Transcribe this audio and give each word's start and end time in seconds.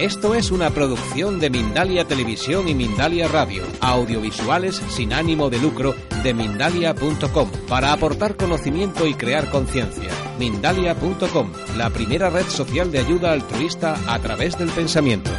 Esto 0.00 0.34
es 0.34 0.50
una 0.50 0.70
producción 0.70 1.38
de 1.40 1.50
Mindalia 1.50 2.06
Televisión 2.06 2.68
y 2.68 2.74
Mindalia 2.74 3.28
Radio, 3.28 3.64
audiovisuales 3.82 4.76
sin 4.88 5.12
ánimo 5.12 5.50
de 5.50 5.58
lucro 5.58 5.94
de 6.22 6.32
mindalia.com, 6.32 7.50
para 7.68 7.92
aportar 7.92 8.34
conocimiento 8.34 9.06
y 9.06 9.12
crear 9.12 9.50
conciencia. 9.50 10.10
Mindalia.com, 10.38 11.52
la 11.76 11.90
primera 11.90 12.30
red 12.30 12.46
social 12.46 12.90
de 12.90 13.00
ayuda 13.00 13.32
altruista 13.32 13.94
a 14.06 14.18
través 14.20 14.56
del 14.56 14.70
pensamiento. 14.70 15.30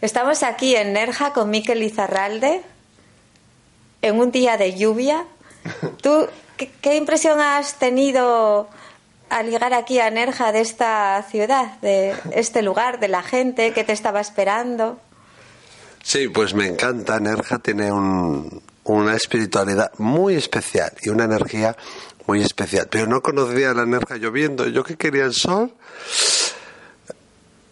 Estamos 0.00 0.42
aquí 0.42 0.74
en 0.74 0.94
Nerja 0.94 1.34
con 1.34 1.50
Miquel 1.50 1.82
Izarralde 1.82 2.62
en 4.00 4.18
un 4.18 4.30
día 4.30 4.56
de 4.56 4.74
lluvia. 4.74 5.26
¿Tú 6.02 6.28
qué, 6.56 6.70
qué 6.80 6.96
impresión 6.96 7.40
has 7.40 7.78
tenido 7.78 8.70
al 9.30 9.48
llegar 9.48 9.72
aquí 9.72 10.00
a 10.00 10.10
Nerja 10.10 10.52
de 10.52 10.60
esta 10.60 11.22
ciudad, 11.22 11.80
de 11.80 12.14
este 12.32 12.62
lugar, 12.62 13.00
de 13.00 13.08
la 13.08 13.22
gente 13.22 13.72
que 13.72 13.84
te 13.84 13.92
estaba 13.92 14.20
esperando? 14.20 15.00
Sí, 16.02 16.28
pues 16.28 16.54
me 16.54 16.66
encanta. 16.66 17.20
Nerja 17.20 17.58
tiene 17.58 17.92
un, 17.92 18.62
una 18.84 19.14
espiritualidad 19.14 19.92
muy 19.98 20.34
especial 20.34 20.92
y 21.02 21.10
una 21.10 21.24
energía 21.24 21.76
muy 22.26 22.42
especial. 22.42 22.88
Pero 22.90 23.06
no 23.06 23.22
conocía 23.22 23.72
la 23.72 23.86
Nerja 23.86 24.16
lloviendo. 24.16 24.66
Yo 24.66 24.82
que 24.82 24.96
quería 24.96 25.24
el 25.24 25.32
sol, 25.32 25.72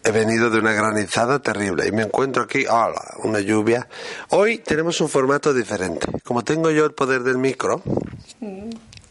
he 0.03 0.11
venido 0.11 0.49
de 0.49 0.59
una 0.59 0.73
granizada 0.73 1.39
terrible 1.39 1.87
y 1.87 1.91
me 1.91 2.03
encuentro 2.03 2.43
aquí, 2.43 2.65
hola, 2.65 3.01
una 3.23 3.39
lluvia. 3.39 3.87
Hoy 4.29 4.59
tenemos 4.59 5.01
un 5.01 5.09
formato 5.09 5.53
diferente. 5.53 6.07
Como 6.23 6.43
tengo 6.43 6.71
yo 6.71 6.85
el 6.85 6.93
poder 6.93 7.23
del 7.23 7.37
micro, 7.37 7.81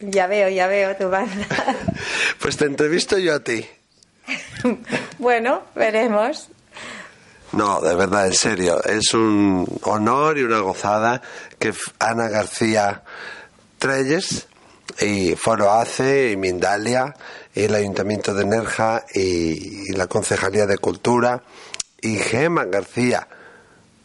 Ya 0.00 0.26
veo, 0.26 0.48
ya 0.48 0.66
veo 0.66 0.96
tu 0.96 1.08
banda. 1.08 1.46
pues 2.40 2.56
te 2.56 2.66
entrevisto 2.66 3.18
yo 3.18 3.34
a 3.34 3.40
ti. 3.40 3.66
bueno, 5.18 5.62
veremos. 5.74 6.48
No, 7.52 7.80
de 7.80 7.94
verdad, 7.94 8.26
en 8.26 8.34
serio, 8.34 8.82
es 8.84 9.14
un 9.14 9.66
honor 9.82 10.38
y 10.38 10.42
una 10.42 10.60
gozada 10.60 11.22
que 11.58 11.72
Ana 11.98 12.28
García 12.28 13.02
Treyes 13.78 14.46
y 15.00 15.34
Foro 15.34 15.72
ACE 15.72 16.32
y 16.32 16.36
Mindalia 16.36 17.14
y 17.54 17.64
el 17.64 17.74
Ayuntamiento 17.74 18.34
de 18.34 18.44
Nerja 18.44 19.04
y, 19.14 19.90
y 19.90 19.92
la 19.96 20.06
Concejalía 20.06 20.66
de 20.66 20.78
Cultura 20.78 21.42
y 22.00 22.16
Gema 22.16 22.66
García 22.66 23.26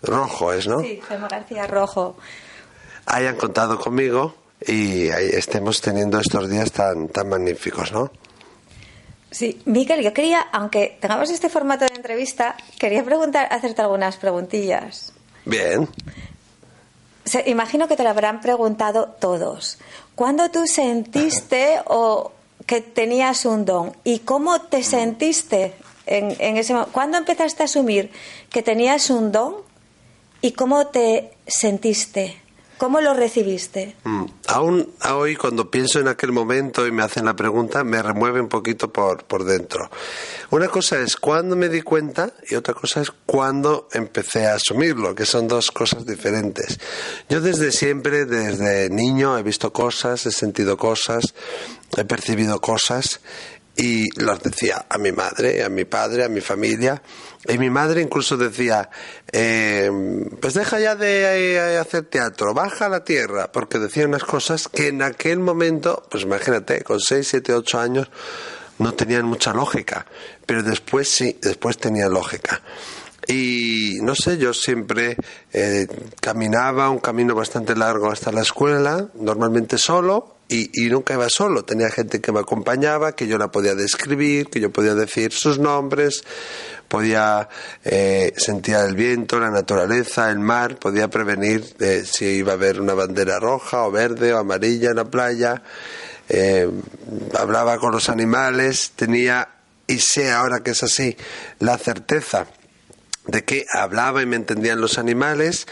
Rojo 0.04 0.54
es, 0.54 0.68
¿no? 0.68 0.82
Sí, 0.82 1.02
Gemma 1.08 1.28
García 1.28 1.66
Rojo. 1.66 2.18
Hayan 3.06 3.36
contado 3.38 3.80
conmigo 3.80 4.36
y 4.68 5.10
ahí 5.10 5.30
estemos 5.34 5.82
teniendo 5.82 6.20
estos 6.20 6.50
días 6.50 6.72
tan, 6.72 7.08
tan 7.08 7.30
magníficos, 7.30 7.92
¿no? 7.92 8.12
Sí, 9.34 9.60
Miquel, 9.66 10.04
yo 10.04 10.14
quería, 10.14 10.42
aunque 10.52 10.98
tengamos 11.02 11.32
este 11.32 11.50
formato 11.50 11.86
de 11.86 11.96
entrevista, 11.96 12.56
quería 12.78 13.04
preguntar, 13.04 13.48
hacerte 13.52 13.82
algunas 13.82 14.18
preguntillas. 14.18 15.12
Bien. 15.46 15.90
Imagino 17.48 17.88
que 17.88 17.96
te 17.96 18.04
lo 18.04 18.10
habrán 18.10 18.42
preguntado 18.42 19.08
todos. 19.20 19.80
¿Cuándo 20.14 20.52
tú 20.52 20.68
sentiste 20.68 21.80
o 21.86 22.32
que 22.68 22.82
tenías 22.82 23.46
un 23.46 23.66
don? 23.66 23.94
¿Y 24.04 24.20
cómo 24.20 24.62
te 24.62 24.84
sentiste 24.84 25.74
en, 26.06 26.36
en 26.40 26.58
ese 26.58 26.74
momento? 26.74 26.92
¿Cuándo 26.94 27.18
empezaste 27.18 27.64
a 27.64 27.66
asumir 27.66 28.12
que 28.52 28.62
tenías 28.62 29.10
un 29.10 29.32
don 29.32 29.56
y 30.42 30.52
cómo 30.52 30.88
te 30.88 31.32
sentiste? 31.48 32.43
¿Cómo 32.78 33.00
lo 33.02 33.14
recibiste? 33.14 33.96
Mm, 34.04 34.26
Aún 34.48 34.90
hoy, 35.10 35.36
cuando 35.36 35.72
pienso 35.72 36.00
en 36.00 36.08
aquel 36.08 36.32
momento 36.32 36.86
y 36.86 36.92
me 36.92 37.04
hacen 37.04 37.26
la 37.26 37.36
pregunta, 37.36 37.84
me 37.84 38.02
remueve 38.02 38.42
un 38.42 38.50
poquito 38.50 38.92
por, 38.92 39.24
por 39.24 39.46
dentro. 39.46 39.90
Una 40.52 40.68
cosa 40.68 41.00
es 41.00 41.16
cuándo 41.16 41.56
me 41.56 41.70
di 41.70 41.82
cuenta 41.82 42.34
y 42.50 42.56
otra 42.56 42.74
cosa 42.74 43.02
es 43.02 43.12
cuándo 43.26 43.88
empecé 43.94 44.48
a 44.48 44.56
asumirlo, 44.56 45.16
que 45.16 45.26
son 45.26 45.48
dos 45.48 45.72
cosas 45.72 46.06
diferentes. 46.06 46.80
Yo 47.30 47.42
desde 47.42 47.72
siempre, 47.72 48.26
desde 48.26 48.90
niño, 48.90 49.38
he 49.38 49.44
visto 49.44 49.72
cosas, 49.72 50.26
he 50.26 50.32
sentido 50.32 50.78
cosas, 50.78 51.34
he 51.96 52.04
percibido 52.04 52.60
cosas 52.60 53.22
y 53.76 54.08
las 54.22 54.42
decía 54.44 54.86
a 54.88 54.98
mi 54.98 55.12
madre, 55.12 55.64
a 55.64 55.70
mi 55.70 55.86
padre, 55.86 56.24
a 56.24 56.30
mi 56.30 56.42
familia. 56.42 57.02
Y 57.48 57.58
mi 57.58 57.70
madre 57.70 58.02
incluso 58.02 58.38
decía, 58.38 58.90
eh, 59.32 59.90
pues 60.40 60.54
deja 60.54 60.80
ya 60.80 60.96
de 60.96 61.56
eh, 61.56 61.78
hacer 61.78 62.06
teatro, 62.06 62.54
baja 62.54 62.86
a 62.86 62.90
la 62.90 63.04
tierra, 63.04 63.52
porque 63.52 63.80
decía 63.80 64.06
unas 64.06 64.24
cosas 64.24 64.68
que 64.68 64.88
en 64.88 65.02
aquel 65.02 65.40
momento, 65.40 66.08
pues 66.10 66.24
imagínate, 66.24 66.84
con 66.84 67.00
6, 67.00 67.28
7, 67.28 67.54
8 67.54 67.80
años, 67.80 68.10
no 68.80 68.94
tenían 68.94 69.26
mucha 69.26 69.54
lógica, 69.54 70.06
pero 70.46 70.64
después 70.64 71.10
sí, 71.10 71.38
después 71.42 71.78
tenía 71.78 72.08
lógica. 72.08 72.62
Y 73.28 74.00
no 74.02 74.16
sé, 74.16 74.38
yo 74.38 74.54
siempre 74.54 75.16
eh, 75.52 75.88
caminaba 76.20 76.90
un 76.90 77.00
camino 77.00 77.36
bastante 77.36 77.76
largo 77.76 78.12
hasta 78.12 78.32
la 78.32 78.42
escuela, 78.42 79.08
normalmente 79.16 79.78
solo, 79.78 80.33
y, 80.54 80.90
nunca 80.90 81.16
iba 81.16 81.30
solo. 81.30 81.66
Tenía 81.66 81.90
gente 81.90 82.22
que 82.22 82.32
me 82.32 82.40
acompañaba, 82.40 83.16
que 83.16 83.28
yo 83.28 83.38
la 83.38 83.50
podía 83.50 83.74
describir, 83.74 84.50
que 84.50 84.60
yo 84.60 84.72
podía 84.72 84.94
decir 84.94 85.32
sus 85.32 85.58
nombres, 85.58 86.24
podía 86.88 87.50
eh, 87.84 88.34
sentir 88.38 88.76
el 88.76 88.96
viento, 88.96 89.40
la 89.40 89.50
naturaleza, 89.50 90.30
el 90.30 90.40
mar, 90.40 90.78
podía 90.78 91.08
prevenir 91.08 91.76
eh, 91.80 92.04
si 92.06 92.26
iba 92.26 92.52
a 92.52 92.56
haber 92.56 92.80
una 92.80 92.94
bandera 92.94 93.40
roja 93.40 93.84
o 93.84 93.92
verde 93.92 94.34
o 94.34 94.38
amarilla 94.38 94.92
en 94.92 94.98
la 94.98 95.06
playa. 95.06 95.64
Eh, 96.30 96.70
hablaba 97.38 97.80
con 97.80 97.92
los 97.92 98.10
animales, 98.10 98.92
tenía, 98.96 99.50
y 99.88 100.00
sé 100.00 100.32
ahora 100.32 100.62
que 100.62 100.72
es 100.72 100.84
así, 100.84 101.18
la 101.60 101.78
certeza 101.78 102.48
de 103.26 103.44
que 103.44 103.66
hablaba 103.74 104.22
y 104.22 104.26
me 104.26 104.36
entendían 104.36 104.82
los 104.82 104.98
animales 104.98 105.66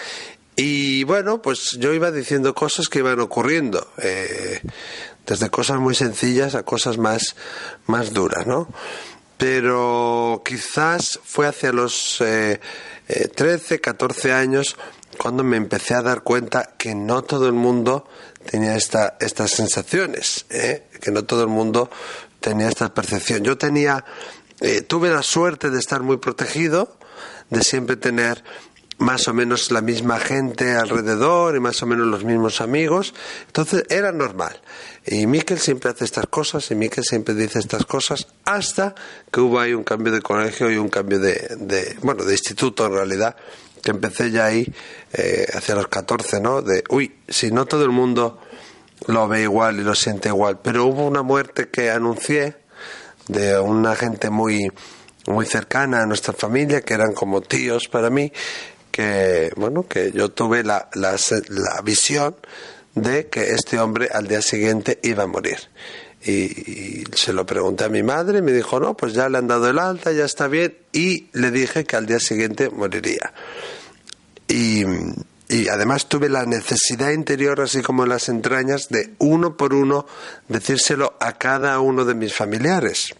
y 0.63 1.03
bueno, 1.05 1.41
pues 1.41 1.71
yo 1.79 1.91
iba 1.91 2.11
diciendo 2.11 2.53
cosas 2.53 2.87
que 2.87 2.99
iban 2.99 3.19
ocurriendo, 3.19 3.91
eh, 3.97 4.61
desde 5.25 5.49
cosas 5.49 5.79
muy 5.79 5.95
sencillas 5.95 6.53
a 6.53 6.61
cosas 6.61 6.99
más, 6.99 7.35
más 7.87 8.13
duras, 8.13 8.45
¿no? 8.45 8.67
Pero 9.37 10.43
quizás 10.45 11.19
fue 11.23 11.47
hacia 11.47 11.71
los 11.71 12.21
eh, 12.21 12.59
eh, 13.07 13.27
13, 13.29 13.81
14 13.81 14.33
años 14.33 14.77
cuando 15.17 15.43
me 15.43 15.57
empecé 15.57 15.95
a 15.95 16.03
dar 16.03 16.21
cuenta 16.21 16.75
que 16.77 16.93
no 16.93 17.23
todo 17.23 17.47
el 17.47 17.53
mundo 17.53 18.07
tenía 18.45 18.75
esta, 18.75 19.17
estas 19.19 19.49
sensaciones, 19.49 20.45
¿eh? 20.51 20.83
que 21.01 21.09
no 21.09 21.23
todo 21.23 21.41
el 21.41 21.49
mundo 21.49 21.89
tenía 22.39 22.69
esta 22.69 22.93
percepción. 22.93 23.43
Yo 23.43 23.57
tenía, 23.57 24.05
eh, 24.59 24.81
tuve 24.81 25.09
la 25.09 25.23
suerte 25.23 25.71
de 25.71 25.79
estar 25.79 26.03
muy 26.03 26.17
protegido, 26.17 26.99
de 27.49 27.63
siempre 27.63 27.95
tener 27.95 28.43
más 29.01 29.27
o 29.27 29.33
menos 29.33 29.71
la 29.71 29.81
misma 29.81 30.19
gente 30.19 30.73
alrededor 30.75 31.55
y 31.55 31.59
más 31.59 31.81
o 31.81 31.87
menos 31.87 32.05
los 32.05 32.23
mismos 32.23 32.61
amigos. 32.61 33.15
Entonces 33.47 33.83
era 33.89 34.11
normal. 34.11 34.61
Y 35.05 35.25
Miquel 35.25 35.57
siempre 35.57 35.89
hace 35.89 36.05
estas 36.05 36.27
cosas 36.27 36.69
y 36.69 36.75
Miquel 36.75 37.03
siempre 37.03 37.33
dice 37.33 37.57
estas 37.57 37.85
cosas 37.85 38.27
hasta 38.45 38.93
que 39.31 39.41
hubo 39.41 39.59
ahí 39.59 39.73
un 39.73 39.83
cambio 39.83 40.13
de 40.13 40.21
colegio 40.21 40.69
y 40.69 40.77
un 40.77 40.89
cambio 40.89 41.19
de, 41.19 41.55
de 41.57 41.97
bueno, 42.03 42.23
de 42.23 42.33
instituto 42.33 42.85
en 42.85 42.93
realidad, 42.93 43.35
que 43.81 43.89
empecé 43.89 44.29
ya 44.29 44.45
ahí 44.45 44.71
eh, 45.13 45.47
hacia 45.51 45.73
los 45.73 45.87
14, 45.87 46.39
¿no? 46.39 46.61
De, 46.61 46.83
uy, 46.89 47.15
si 47.27 47.49
no 47.51 47.65
todo 47.65 47.83
el 47.83 47.91
mundo 47.91 48.39
lo 49.07 49.27
ve 49.27 49.41
igual 49.41 49.79
y 49.79 49.83
lo 49.83 49.95
siente 49.95 50.29
igual, 50.29 50.59
pero 50.61 50.85
hubo 50.85 51.07
una 51.07 51.23
muerte 51.23 51.69
que 51.69 51.89
anuncié 51.89 52.55
de 53.27 53.59
una 53.59 53.95
gente 53.95 54.29
muy 54.29 54.69
muy 55.27 55.45
cercana 55.45 56.01
a 56.01 56.05
nuestra 56.05 56.33
familia, 56.33 56.81
que 56.81 56.93
eran 56.93 57.13
como 57.13 57.41
tíos 57.41 57.87
para 57.87 58.09
mí, 58.09 58.31
que 58.91 59.51
bueno 59.55 59.87
que 59.87 60.11
yo 60.11 60.29
tuve 60.29 60.63
la, 60.63 60.89
la, 60.93 61.15
la, 61.47 61.81
visión 61.81 62.35
de 62.95 63.27
que 63.27 63.51
este 63.51 63.79
hombre 63.79 64.09
al 64.11 64.27
día 64.27 64.41
siguiente 64.41 64.99
iba 65.03 65.23
a 65.23 65.27
morir. 65.27 65.57
Y, 66.23 66.31
y, 66.31 67.03
se 67.15 67.33
lo 67.33 67.45
pregunté 67.45 67.85
a 67.85 67.89
mi 67.89 68.03
madre 68.03 68.39
y 68.39 68.41
me 68.43 68.51
dijo 68.51 68.79
no 68.79 68.95
pues 68.95 69.13
ya 69.13 69.27
le 69.27 69.39
han 69.39 69.47
dado 69.47 69.67
el 69.69 69.79
alta 69.79 70.11
ya 70.11 70.25
está 70.25 70.47
bien 70.47 70.77
y 70.93 71.29
le 71.33 71.49
dije 71.49 71.83
que 71.83 71.95
al 71.95 72.05
día 72.05 72.19
siguiente 72.19 72.69
moriría. 72.69 73.33
Y, 74.47 74.83
y 75.51 75.67
además 75.67 76.07
tuve 76.07 76.29
la 76.29 76.45
necesidad 76.45 77.11
interior 77.11 77.59
así 77.59 77.81
como 77.81 78.03
en 78.03 78.09
las 78.09 78.29
entrañas 78.29 78.87
de 78.89 79.13
uno 79.17 79.57
por 79.57 79.73
uno 79.73 80.05
decírselo 80.47 81.17
a 81.19 81.37
cada 81.37 81.79
uno 81.81 82.05
de 82.05 82.15
mis 82.15 82.33
familiares. 82.33 83.13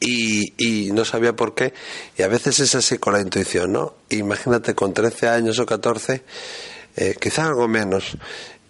Y, 0.00 0.54
y, 0.58 0.90
no 0.90 1.04
sabía 1.04 1.34
por 1.34 1.54
qué. 1.54 1.72
Y 2.16 2.22
a 2.22 2.28
veces 2.28 2.58
es 2.58 2.74
así 2.74 2.98
con 2.98 3.12
la 3.12 3.20
intuición, 3.20 3.72
¿no? 3.72 3.94
Imagínate 4.10 4.74
con 4.74 4.94
13 4.94 5.28
años 5.28 5.58
o 5.58 5.66
14, 5.66 6.22
eh, 6.96 7.14
quizá 7.20 7.46
algo 7.46 7.68
menos. 7.68 8.16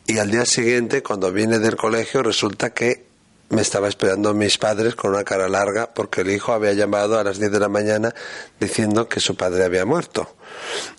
Y 0.06 0.18
al 0.18 0.30
día 0.30 0.44
siguiente, 0.46 1.02
cuando 1.02 1.30
viene 1.32 1.58
del 1.58 1.76
colegio, 1.76 2.22
resulta 2.22 2.70
que 2.70 3.06
me 3.50 3.62
estaba 3.62 3.88
esperando 3.88 4.34
mis 4.34 4.58
padres 4.58 4.94
con 4.94 5.12
una 5.12 5.24
cara 5.24 5.48
larga 5.48 5.92
porque 5.94 6.20
el 6.20 6.30
hijo 6.30 6.52
había 6.52 6.74
llamado 6.74 7.18
a 7.18 7.24
las 7.24 7.38
10 7.38 7.50
de 7.50 7.60
la 7.60 7.68
mañana 7.68 8.14
diciendo 8.60 9.08
que 9.08 9.20
su 9.20 9.36
padre 9.36 9.64
había 9.64 9.86
muerto. 9.86 10.34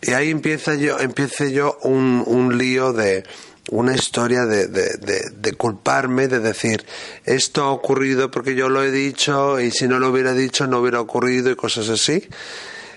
Y 0.01 0.11
ahí 0.13 0.31
empieza 0.31 0.75
yo, 0.75 0.99
empiece 0.99 1.51
yo 1.51 1.77
un, 1.83 2.23
un 2.25 2.57
lío 2.57 2.91
de, 2.91 3.23
una 3.71 3.93
historia 3.93 4.45
de, 4.45 4.67
de, 4.67 5.29
de, 5.31 5.53
culparme, 5.53 6.27
de 6.27 6.39
decir, 6.39 6.85
esto 7.25 7.63
ha 7.63 7.71
ocurrido 7.71 8.31
porque 8.31 8.55
yo 8.55 8.69
lo 8.69 8.83
he 8.83 8.91
dicho 8.91 9.59
y 9.59 9.71
si 9.71 9.87
no 9.87 9.99
lo 9.99 10.09
hubiera 10.09 10.33
dicho 10.33 10.65
no 10.65 10.79
hubiera 10.79 11.01
ocurrido 11.01 11.51
y 11.51 11.55
cosas 11.55 11.89
así. 11.89 12.27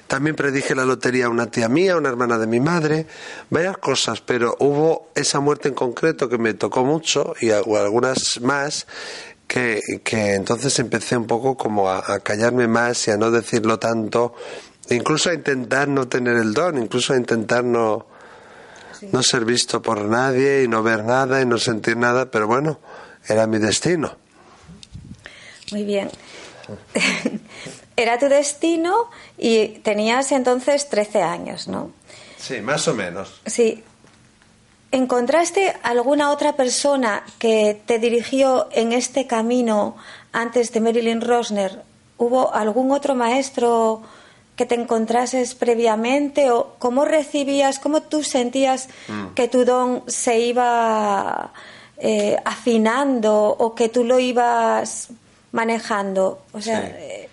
También 0.06 0.36
predije 0.36 0.74
la 0.74 0.84
lotería 0.84 1.26
a 1.26 1.28
una 1.30 1.50
tía 1.50 1.68
mía, 1.68 1.96
una 1.96 2.10
hermana 2.10 2.38
de 2.38 2.46
mi 2.46 2.60
madre, 2.60 3.06
varias 3.48 3.78
cosas, 3.78 4.20
pero 4.20 4.56
hubo 4.60 5.10
esa 5.14 5.40
muerte 5.40 5.68
en 5.68 5.74
concreto 5.74 6.28
que 6.28 6.38
me 6.38 6.54
tocó 6.54 6.84
mucho 6.84 7.34
y 7.40 7.50
algunas 7.50 8.40
más 8.42 8.86
que, 9.46 9.80
que 10.04 10.34
entonces 10.34 10.78
empecé 10.78 11.16
un 11.16 11.26
poco 11.26 11.56
como 11.56 11.90
a, 11.90 12.20
callarme 12.20 12.68
más 12.68 13.08
y 13.08 13.10
a 13.10 13.16
no 13.16 13.30
decirlo 13.30 13.78
tanto, 13.78 14.34
incluso 14.90 15.30
a 15.30 15.34
intentar 15.34 15.88
no 15.88 16.08
tener 16.08 16.36
el 16.36 16.54
don, 16.54 16.78
incluso 16.78 17.12
a 17.12 17.16
intentar 17.16 17.64
no, 17.64 18.06
no 19.12 19.22
ser 19.22 19.44
visto 19.44 19.82
por 19.82 20.02
nadie 20.04 20.62
y 20.62 20.68
no 20.68 20.82
ver 20.82 21.04
nada 21.04 21.40
y 21.40 21.46
no 21.46 21.58
sentir 21.58 21.96
nada, 21.96 22.30
pero 22.30 22.46
bueno, 22.46 22.80
era 23.28 23.46
mi 23.46 23.58
destino. 23.58 24.21
Muy 25.72 25.84
bien. 25.84 26.10
era 27.96 28.18
tu 28.18 28.26
destino 28.26 29.10
y 29.38 29.68
tenías 29.82 30.32
entonces 30.32 30.88
13 30.88 31.22
años, 31.22 31.68
¿no? 31.68 31.90
Sí, 32.38 32.60
más 32.60 32.88
o 32.88 32.94
menos. 32.94 33.40
Sí. 33.46 33.82
¿Encontraste 34.90 35.74
alguna 35.82 36.30
otra 36.30 36.54
persona 36.54 37.24
que 37.38 37.80
te 37.86 37.98
dirigió 37.98 38.68
en 38.72 38.92
este 38.92 39.26
camino 39.26 39.96
antes 40.32 40.72
de 40.72 40.80
Marilyn 40.80 41.20
Rosner? 41.20 41.82
¿Hubo 42.18 42.52
algún 42.52 42.90
otro 42.92 43.14
maestro 43.14 44.02
que 44.54 44.66
te 44.66 44.74
encontrases 44.74 45.54
previamente? 45.54 46.50
¿O 46.50 46.74
cómo 46.78 47.04
recibías, 47.04 47.78
cómo 47.78 48.02
tú 48.02 48.22
sentías 48.22 48.88
mm. 49.08 49.34
que 49.34 49.48
tu 49.48 49.64
don 49.64 50.02
se 50.08 50.40
iba 50.40 51.52
eh, 51.96 52.36
afinando 52.44 53.48
o 53.48 53.74
que 53.74 53.88
tú 53.88 54.04
lo 54.04 54.18
ibas 54.18 55.08
manejando? 55.52 56.42
O 56.52 56.60
sea, 56.60 56.80
eh, 56.80 57.28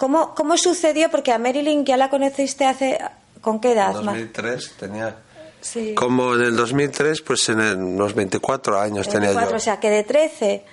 ¿Cómo, 0.00 0.34
¿Cómo 0.34 0.56
sucedió? 0.56 1.10
Porque 1.10 1.30
a 1.30 1.38
Marilyn 1.38 1.84
ya 1.84 1.98
la 1.98 2.08
conociste 2.08 2.64
hace... 2.64 2.98
¿Con 3.42 3.60
qué 3.60 3.72
edad? 3.72 3.90
En 3.90 4.06
2003 4.06 4.72
tenía... 4.78 5.16
Sí. 5.60 5.94
Como 5.94 6.34
en 6.36 6.40
el 6.40 6.56
2003, 6.56 7.20
pues 7.20 7.46
en 7.50 7.60
unos 7.60 8.14
24 8.14 8.80
años 8.80 9.06
tenía 9.10 9.32
yo. 9.32 9.54
O 9.54 9.58
sea, 9.58 9.78
que 9.78 9.90
de 9.90 10.02
13 10.02 10.64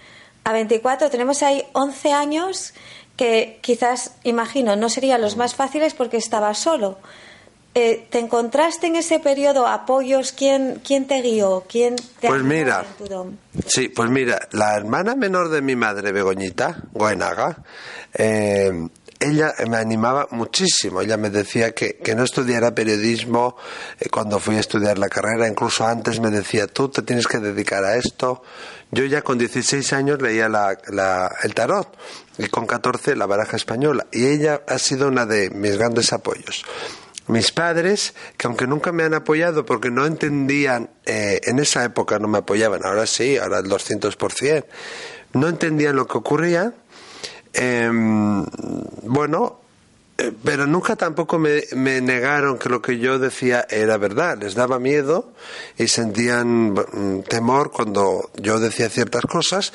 a 0.45 0.53
24 0.53 1.09
tenemos 1.09 1.43
ahí 1.43 1.61
11 1.73 2.13
años 2.13 2.73
que 3.17 3.59
quizás, 3.61 4.11
imagino, 4.23 4.77
no 4.77 4.87
serían 4.87 5.19
los 5.19 5.35
más 5.35 5.55
fáciles 5.55 5.93
porque 5.93 6.15
estaba 6.15 6.53
solo. 6.53 6.97
Eh, 7.79 8.07
¿Te 8.09 8.17
encontraste 8.17 8.87
en 8.87 8.95
ese 8.95 9.19
periodo 9.19 9.67
apoyos? 9.67 10.31
¿Quién, 10.31 10.81
quién 10.83 11.05
te 11.05 11.21
guió? 11.21 11.63
¿Quién 11.69 11.95
te 12.19 12.27
pues 12.27 12.41
mira, 12.41 12.83
sí, 13.67 13.89
pues 13.89 14.09
mira, 14.09 14.47
la 14.53 14.75
hermana 14.75 15.13
menor 15.13 15.49
de 15.49 15.61
mi 15.61 15.75
madre, 15.75 16.11
Begoñita, 16.11 16.85
Goenaga, 16.91 17.59
eh, 18.15 18.71
ella 19.19 19.53
me 19.69 19.77
animaba 19.77 20.27
muchísimo. 20.31 21.01
Ella 21.01 21.17
me 21.17 21.29
decía 21.29 21.75
que, 21.75 21.99
no 22.15 22.23
estudiara 22.23 22.73
periodismo 22.73 23.57
eh, 23.99 24.09
cuando 24.09 24.39
fui 24.39 24.55
a 24.55 24.59
estudiar 24.59 24.97
la 24.97 25.07
carrera. 25.07 25.47
Incluso 25.47 25.85
antes 25.85 26.19
me 26.19 26.31
decía, 26.31 26.65
tú 26.65 26.89
te 26.89 27.03
tienes 27.03 27.27
que 27.27 27.37
dedicar 27.37 27.83
a 27.83 27.95
esto. 27.95 28.41
Yo 28.89 29.05
ya 29.05 29.21
con 29.21 29.37
16 29.37 29.93
años 29.93 30.19
leía 30.19 30.47
el 30.47 31.53
tarot 31.53 31.95
y 32.39 32.47
con 32.47 32.65
14 32.65 33.15
la 33.15 33.27
baraja 33.27 33.55
española. 33.55 34.07
Y 34.11 34.25
ella 34.25 34.61
ha 34.67 34.79
sido 34.79 35.09
una 35.09 35.27
de 35.27 35.51
mis 35.51 35.77
grandes 35.77 36.11
apoyos. 36.11 36.65
Mis 37.27 37.51
padres, 37.51 38.13
que 38.37 38.47
aunque 38.47 38.67
nunca 38.67 38.91
me 38.91 39.03
han 39.03 39.13
apoyado 39.13 39.65
porque 39.65 39.91
no 39.91 40.05
entendían, 40.05 40.89
eh, 41.05 41.41
en 41.43 41.59
esa 41.59 41.83
época 41.83 42.19
no 42.19 42.27
me 42.27 42.37
apoyaban, 42.37 42.85
ahora 42.85 43.05
sí, 43.05 43.37
ahora 43.37 43.59
el 43.59 43.65
200%, 43.65 44.65
no 45.33 45.47
entendían 45.47 45.95
lo 45.95 46.07
que 46.07 46.17
ocurría 46.17 46.73
Em, 47.59 48.45
bueno, 49.01 49.61
eh, 50.15 50.31
pero 50.43 50.67
nunca 50.67 50.95
tampoco 50.95 51.39
me, 51.39 51.63
negaron 52.01 52.59
que 52.59 52.69
lo 52.69 52.83
que 52.83 52.99
yo 52.99 53.17
decía 53.17 53.65
era 53.67 53.97
verdad. 53.97 54.37
Les 54.37 54.53
daba 54.53 54.77
miedo 54.77 55.33
y 55.75 55.87
sentían 55.87 56.73
mm, 56.73 57.23
temor 57.27 57.71
cuando 57.71 58.29
yo 58.35 58.59
decía 58.59 58.89
ciertas 58.89 59.23
cosas, 59.23 59.73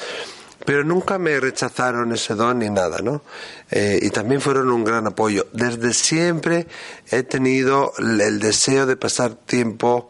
pero 0.65 0.85
nunca 0.85 1.19
me 1.19 1.39
rechazaron 1.41 2.13
ese 2.13 2.35
don 2.35 2.59
ni 2.61 2.71
nada, 2.71 2.99
¿no? 3.03 3.23
Eh, 3.71 3.99
y 4.03 4.11
también 4.11 4.41
fueron 4.41 4.71
un 4.71 4.85
gran 4.85 5.07
apoyo. 5.07 5.47
Desde 5.53 5.93
siempre 5.93 6.67
he 7.11 7.23
tenido 7.23 7.93
el 7.99 8.39
deseo 8.39 8.87
de 8.87 8.97
pasar 8.97 9.35
tiempo 9.35 10.09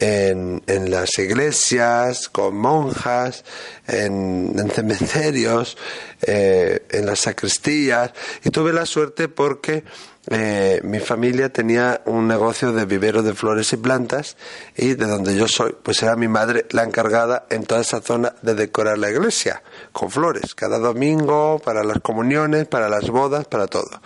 en, 0.00 0.62
las 0.90 1.18
iglesias, 1.18 2.28
con 2.28 2.56
monjas, 2.56 3.44
en, 3.86 4.70
cementerios, 4.74 5.76
eh, 6.22 6.86
en 6.90 7.06
las 7.06 7.20
sacristías. 7.20 8.12
Y 8.44 8.50
tuve 8.50 8.72
la 8.72 8.86
suerte 8.86 9.28
porque 9.28 9.84
eh, 10.30 10.80
mi 10.82 11.00
familia 11.00 11.50
tenía 11.50 12.00
un 12.06 12.26
negocio 12.26 12.72
de 12.72 12.86
vivero 12.86 13.22
de 13.22 13.34
flores 13.34 13.72
y 13.72 13.76
plantas 13.76 14.36
y 14.76 14.94
de 14.94 15.06
donde 15.06 15.36
yo 15.36 15.46
soy, 15.48 15.74
pues 15.82 16.02
era 16.02 16.16
mi 16.16 16.28
madre 16.28 16.66
la 16.70 16.82
encargada 16.82 17.46
en 17.50 17.64
toda 17.64 17.82
esa 17.82 18.00
zona 18.00 18.34
de 18.40 18.54
decorar 18.54 18.96
la 18.98 19.10
iglesia 19.10 19.62
con 19.92 20.10
flores, 20.10 20.54
cada 20.54 20.78
domingo, 20.78 21.60
para 21.62 21.84
las 21.84 22.00
comuniones, 22.00 22.66
para 22.66 22.88
las 22.88 23.10
bodas, 23.10 23.46
para 23.46 23.66
todo. 23.66 24.00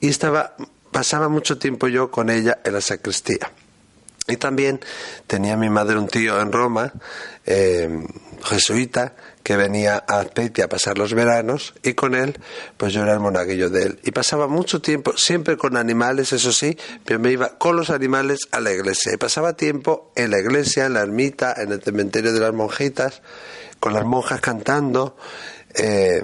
Y 0.00 0.08
estaba, 0.08 0.54
pasaba 0.92 1.28
mucho 1.28 1.58
tiempo 1.58 1.88
yo 1.88 2.10
con 2.10 2.30
ella 2.30 2.58
en 2.64 2.74
la 2.74 2.80
sacristía. 2.80 3.50
Y 4.26 4.36
también 4.36 4.80
tenía 5.26 5.56
mi 5.56 5.68
madre 5.68 5.98
un 5.98 6.08
tío 6.08 6.40
en 6.40 6.50
Roma, 6.50 6.92
eh, 7.44 7.90
jesuita, 8.42 9.14
que 9.42 9.56
venía 9.56 10.02
a 10.08 10.20
Azpeitia 10.20 10.64
a 10.64 10.68
pasar 10.68 10.96
los 10.96 11.12
veranos 11.12 11.74
y 11.82 11.92
con 11.92 12.14
él, 12.14 12.40
pues 12.78 12.94
yo 12.94 13.02
era 13.02 13.12
el 13.12 13.20
monaguillo 13.20 13.68
de 13.68 13.82
él. 13.82 14.00
Y 14.02 14.12
pasaba 14.12 14.46
mucho 14.48 14.80
tiempo, 14.80 15.12
siempre 15.16 15.58
con 15.58 15.76
animales, 15.76 16.32
eso 16.32 16.52
sí, 16.52 16.78
pero 17.04 17.20
me 17.20 17.30
iba 17.30 17.58
con 17.58 17.76
los 17.76 17.90
animales 17.90 18.48
a 18.50 18.60
la 18.60 18.72
iglesia. 18.72 19.12
Y 19.12 19.18
pasaba 19.18 19.52
tiempo 19.52 20.10
en 20.16 20.30
la 20.30 20.38
iglesia, 20.38 20.86
en 20.86 20.94
la 20.94 21.02
ermita, 21.02 21.54
en 21.58 21.72
el 21.72 21.82
cementerio 21.82 22.32
de 22.32 22.40
las 22.40 22.54
monjitas, 22.54 23.20
con 23.78 23.92
las 23.92 24.06
monjas 24.06 24.40
cantando. 24.40 25.16
Eh, 25.74 26.22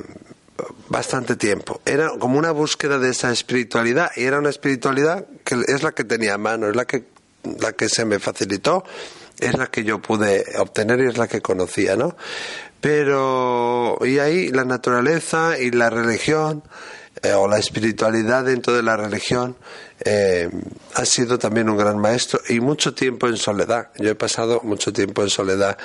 bastante 0.88 1.36
tiempo. 1.36 1.80
Era 1.84 2.10
como 2.18 2.38
una 2.38 2.50
búsqueda 2.50 2.98
de 2.98 3.10
esa 3.10 3.32
espiritualidad 3.32 4.10
y 4.16 4.24
era 4.24 4.38
una 4.38 4.50
espiritualidad 4.50 5.26
que 5.44 5.56
es 5.68 5.82
la 5.82 5.92
que 5.92 6.04
tenía 6.04 6.34
a 6.34 6.38
mano, 6.38 6.68
es 6.68 6.76
la 6.76 6.86
que 6.86 7.04
la 7.60 7.72
que 7.72 7.88
se 7.88 8.04
me 8.04 8.18
facilitó 8.18 8.84
es 9.38 9.56
la 9.56 9.68
que 9.68 9.84
yo 9.84 10.00
pude 10.00 10.44
obtener 10.58 11.00
y 11.00 11.06
es 11.08 11.16
la 11.16 11.26
que 11.26 11.40
conocía, 11.40 11.96
¿no? 11.96 12.16
Pero, 12.80 13.98
y 14.02 14.18
ahí 14.18 14.48
la 14.48 14.64
naturaleza 14.64 15.58
y 15.58 15.70
la 15.70 15.90
religión, 15.90 16.62
eh, 17.22 17.32
o 17.32 17.48
la 17.48 17.58
espiritualidad 17.58 18.44
dentro 18.44 18.74
de 18.74 18.82
la 18.82 18.96
religión, 18.96 19.56
eh, 20.02 20.48
ha 20.94 21.04
sido 21.04 21.38
también 21.38 21.68
un 21.68 21.76
gran 21.76 21.98
maestro 21.98 22.40
y 22.48 22.60
mucho 22.60 22.94
tiempo 22.94 23.28
en 23.28 23.36
soledad. 23.36 23.90
Yo 23.98 24.10
he 24.10 24.14
pasado 24.14 24.60
mucho 24.62 24.92
tiempo 24.92 25.22
en 25.22 25.28
soledad. 25.28 25.76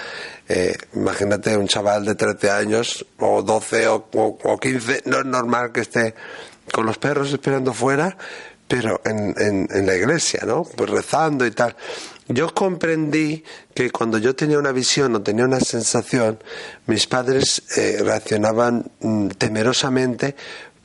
Eh, 0.47 0.73
imagínate 0.93 1.57
un 1.57 1.67
chaval 1.67 2.05
de 2.05 2.15
13 2.15 2.49
años, 2.51 3.05
o 3.19 3.41
12 3.41 3.87
o, 3.89 4.07
o 4.13 4.57
15, 4.57 5.03
no 5.05 5.19
es 5.19 5.25
normal 5.25 5.73
que 5.73 5.81
esté 5.81 6.15
con 6.71 6.85
los 6.85 6.97
perros 6.97 7.31
esperando 7.33 7.73
fuera, 7.73 8.17
pero 8.67 9.01
en, 9.05 9.35
en, 9.69 9.85
la 9.85 9.95
iglesia, 9.95 10.41
¿no? 10.45 10.63
Pues 10.63 10.89
rezando 10.89 11.45
y 11.45 11.51
tal. 11.51 11.75
Yo 12.27 12.53
comprendí 12.53 13.43
que 13.73 13.91
cuando 13.91 14.17
yo 14.17 14.35
tenía 14.35 14.57
una 14.57 14.71
visión 14.71 15.13
o 15.15 15.21
tenía 15.21 15.45
una 15.45 15.59
sensación, 15.59 16.39
mis 16.87 17.05
padres 17.05 17.61
eh, 17.77 17.99
reaccionaban 18.01 18.91
mm, 18.99 19.27
temerosamente 19.37 20.35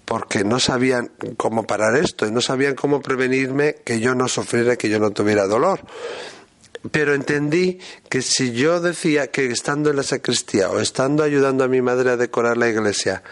porque 0.05 0.45
no 0.45 0.61
sabían 0.61 1.13
cómo 1.37 1.67
parar 1.67 1.97
esto 1.97 2.27
y 2.27 2.33
no 2.33 2.41
sabían 2.41 2.75
cómo 2.75 3.01
prevenirme 3.01 3.77
que 3.85 4.01
yo 4.01 4.15
no 4.15 4.29
sufriera, 4.29 4.77
que 4.77 4.91
yo 4.91 4.99
no 4.99 5.13
tuviera 5.13 5.47
dolor. 5.47 5.81
Pero 6.91 7.15
entendí 7.15 7.79
que 8.09 8.21
si 8.21 8.53
yo 8.53 8.81
decía 8.81 9.31
que 9.31 9.47
estando 9.47 9.91
en 9.91 9.97
la 9.97 10.03
sacristía 10.03 10.71
o 10.71 10.81
estando 10.81 11.23
ayudando 11.23 11.65
a 11.65 11.69
mi 11.69 11.81
madre 11.81 12.11
a 12.11 12.17
decorar 12.17 12.57
la 12.57 12.69
iglesia, 12.69 13.23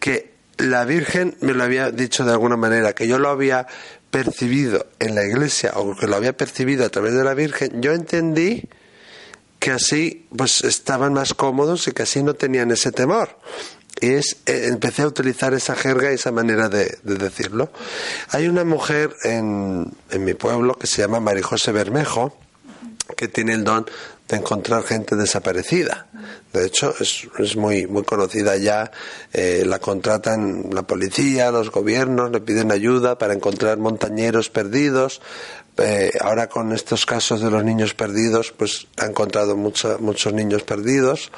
que 0.00 0.35
la 0.58 0.84
Virgen 0.84 1.36
me 1.40 1.52
lo 1.52 1.64
había 1.64 1.90
dicho 1.90 2.24
de 2.24 2.32
alguna 2.32 2.56
manera, 2.56 2.94
que 2.94 3.06
yo 3.06 3.18
lo 3.18 3.28
había 3.28 3.66
percibido 4.10 4.86
en 4.98 5.14
la 5.14 5.24
iglesia 5.24 5.72
o 5.76 5.94
que 5.94 6.06
lo 6.06 6.16
había 6.16 6.36
percibido 6.36 6.84
a 6.86 6.88
través 6.88 7.14
de 7.14 7.24
la 7.24 7.34
Virgen, 7.34 7.82
yo 7.82 7.92
entendí 7.92 8.68
que 9.58 9.72
así 9.72 10.26
pues 10.36 10.64
estaban 10.64 11.12
más 11.12 11.34
cómodos 11.34 11.88
y 11.88 11.92
que 11.92 12.02
así 12.02 12.22
no 12.22 12.34
tenían 12.34 12.70
ese 12.70 12.92
temor. 12.92 13.38
Y 14.00 14.12
es, 14.12 14.36
eh, 14.44 14.66
empecé 14.68 15.02
a 15.02 15.06
utilizar 15.06 15.54
esa 15.54 15.74
jerga 15.74 16.10
y 16.10 16.14
esa 16.16 16.30
manera 16.30 16.68
de, 16.68 16.98
decirlo. 17.02 17.70
Hay 18.30 18.46
una 18.46 18.62
mujer 18.62 19.16
en, 19.24 19.90
en 20.10 20.24
mi 20.24 20.34
pueblo 20.34 20.74
que 20.74 20.86
se 20.86 21.00
llama 21.00 21.18
María 21.18 21.42
José 21.42 21.72
Bermejo, 21.72 22.38
que 23.16 23.28
tiene 23.28 23.54
el 23.54 23.64
don 23.64 23.86
de 24.28 24.36
encontrar 24.36 24.82
gente 24.82 25.16
desaparecida. 25.16 26.06
De 26.60 26.66
hecho, 26.66 26.94
es, 26.98 27.28
es 27.38 27.56
muy, 27.56 27.86
muy 27.86 28.02
conocida 28.04 28.56
ya. 28.56 28.90
Eh, 29.32 29.64
la 29.66 29.78
contratan 29.78 30.70
la 30.72 30.82
policía, 30.82 31.50
los 31.50 31.70
gobiernos, 31.70 32.30
le 32.30 32.40
piden 32.40 32.72
ayuda 32.72 33.18
para 33.18 33.34
encontrar 33.34 33.78
montañeros 33.78 34.50
perdidos. 34.50 35.20
Eh, 35.78 36.10
ahora 36.20 36.48
con 36.48 36.72
estos 36.72 37.04
casos 37.04 37.40
de 37.42 37.50
los 37.50 37.62
niños 37.62 37.94
perdidos, 37.94 38.52
pues 38.56 38.86
ha 38.96 39.06
encontrado 39.06 39.56
muchos 39.56 40.32
niños 40.32 40.62
perdidos. 40.62 41.30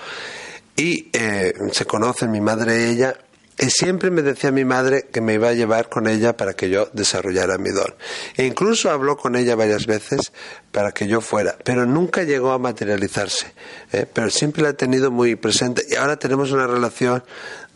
Y 0.76 1.10
eh, 1.12 1.52
se 1.72 1.84
conocen 1.86 2.30
mi 2.30 2.40
madre 2.40 2.80
y 2.80 2.90
ella 2.94 3.16
y 3.60 3.70
siempre 3.70 4.10
me 4.10 4.22
decía 4.22 4.52
mi 4.52 4.64
madre 4.64 5.06
que 5.12 5.20
me 5.20 5.34
iba 5.34 5.48
a 5.48 5.52
llevar 5.52 5.88
con 5.88 6.06
ella 6.06 6.36
para 6.36 6.54
que 6.54 6.70
yo 6.70 6.88
desarrollara 6.92 7.58
mi 7.58 7.70
don. 7.70 7.92
E 8.36 8.44
incluso 8.44 8.90
habló 8.90 9.16
con 9.16 9.34
ella 9.34 9.56
varias 9.56 9.86
veces 9.86 10.32
para 10.70 10.92
que 10.92 11.08
yo 11.08 11.20
fuera, 11.20 11.56
pero 11.64 11.84
nunca 11.84 12.22
llegó 12.22 12.52
a 12.52 12.58
materializarse. 12.58 13.52
¿eh? 13.92 14.06
Pero 14.12 14.30
siempre 14.30 14.62
la 14.62 14.70
he 14.70 14.74
tenido 14.74 15.10
muy 15.10 15.34
presente 15.34 15.84
y 15.88 15.96
ahora 15.96 16.16
tenemos 16.16 16.52
una 16.52 16.68
relación 16.68 17.24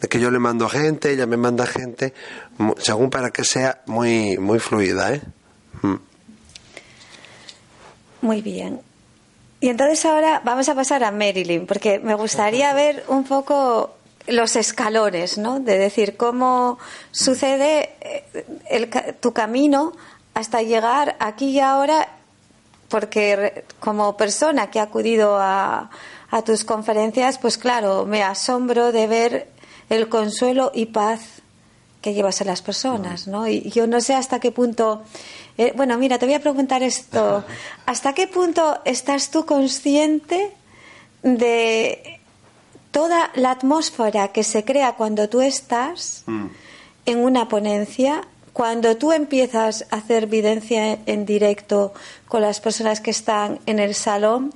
de 0.00 0.08
que 0.08 0.20
yo 0.20 0.30
le 0.30 0.38
mando 0.38 0.68
gente, 0.68 1.10
ella 1.10 1.26
me 1.26 1.36
manda 1.36 1.66
gente, 1.66 2.14
según 2.78 3.10
para 3.10 3.30
que 3.30 3.42
sea 3.42 3.82
muy, 3.86 4.38
muy 4.38 4.60
fluida. 4.60 5.14
¿eh? 5.14 5.22
Mm. 5.82 5.96
Muy 8.20 8.40
bien. 8.40 8.80
Y 9.58 9.68
entonces 9.68 10.04
ahora 10.04 10.42
vamos 10.44 10.68
a 10.68 10.74
pasar 10.76 11.02
a 11.02 11.10
Marilyn, 11.10 11.66
porque 11.66 11.98
me 11.98 12.14
gustaría 12.14 12.72
ver 12.72 13.04
un 13.08 13.24
poco 13.24 13.96
los 14.26 14.56
escalones, 14.56 15.38
¿no? 15.38 15.60
De 15.60 15.78
decir 15.78 16.16
cómo 16.16 16.78
sucede 17.10 17.90
eh, 18.00 19.14
tu 19.20 19.32
camino 19.32 19.92
hasta 20.34 20.62
llegar 20.62 21.16
aquí 21.18 21.50
y 21.50 21.60
ahora, 21.60 22.08
porque 22.88 23.64
como 23.80 24.16
persona 24.16 24.70
que 24.70 24.80
ha 24.80 24.84
acudido 24.84 25.36
a, 25.38 25.90
a 26.30 26.42
tus 26.42 26.64
conferencias, 26.64 27.38
pues 27.38 27.58
claro, 27.58 28.06
me 28.06 28.22
asombro 28.22 28.92
de 28.92 29.06
ver 29.06 29.48
el 29.90 30.08
consuelo 30.08 30.70
y 30.74 30.86
paz 30.86 31.42
que 32.00 32.14
llevas 32.14 32.40
a 32.40 32.44
las 32.44 32.62
personas, 32.62 33.28
¿no? 33.28 33.46
Y 33.46 33.70
yo 33.70 33.86
no 33.86 34.00
sé 34.00 34.14
hasta 34.14 34.40
qué 34.40 34.50
punto. 34.50 35.02
Eh, 35.56 35.72
bueno, 35.76 35.96
mira, 35.98 36.18
te 36.18 36.26
voy 36.26 36.34
a 36.34 36.40
preguntar 36.40 36.82
esto. 36.82 37.44
¿Hasta 37.86 38.12
qué 38.12 38.26
punto 38.26 38.80
estás 38.84 39.30
tú 39.30 39.46
consciente 39.46 40.52
de 41.22 42.20
toda 42.92 43.30
la 43.34 43.50
atmósfera 43.50 44.28
que 44.28 44.44
se 44.44 44.64
crea 44.64 44.92
cuando 44.92 45.28
tú 45.28 45.40
estás 45.40 46.22
mm. 46.26 46.46
en 47.06 47.18
una 47.18 47.48
ponencia, 47.48 48.22
cuando 48.52 48.96
tú 48.96 49.12
empiezas 49.12 49.86
a 49.90 49.96
hacer 49.96 50.26
videncia 50.26 50.98
en 51.06 51.26
directo 51.26 51.94
con 52.28 52.42
las 52.42 52.60
personas 52.60 53.00
que 53.00 53.10
están 53.10 53.58
en 53.66 53.80
el 53.80 53.94
salón, 53.94 54.52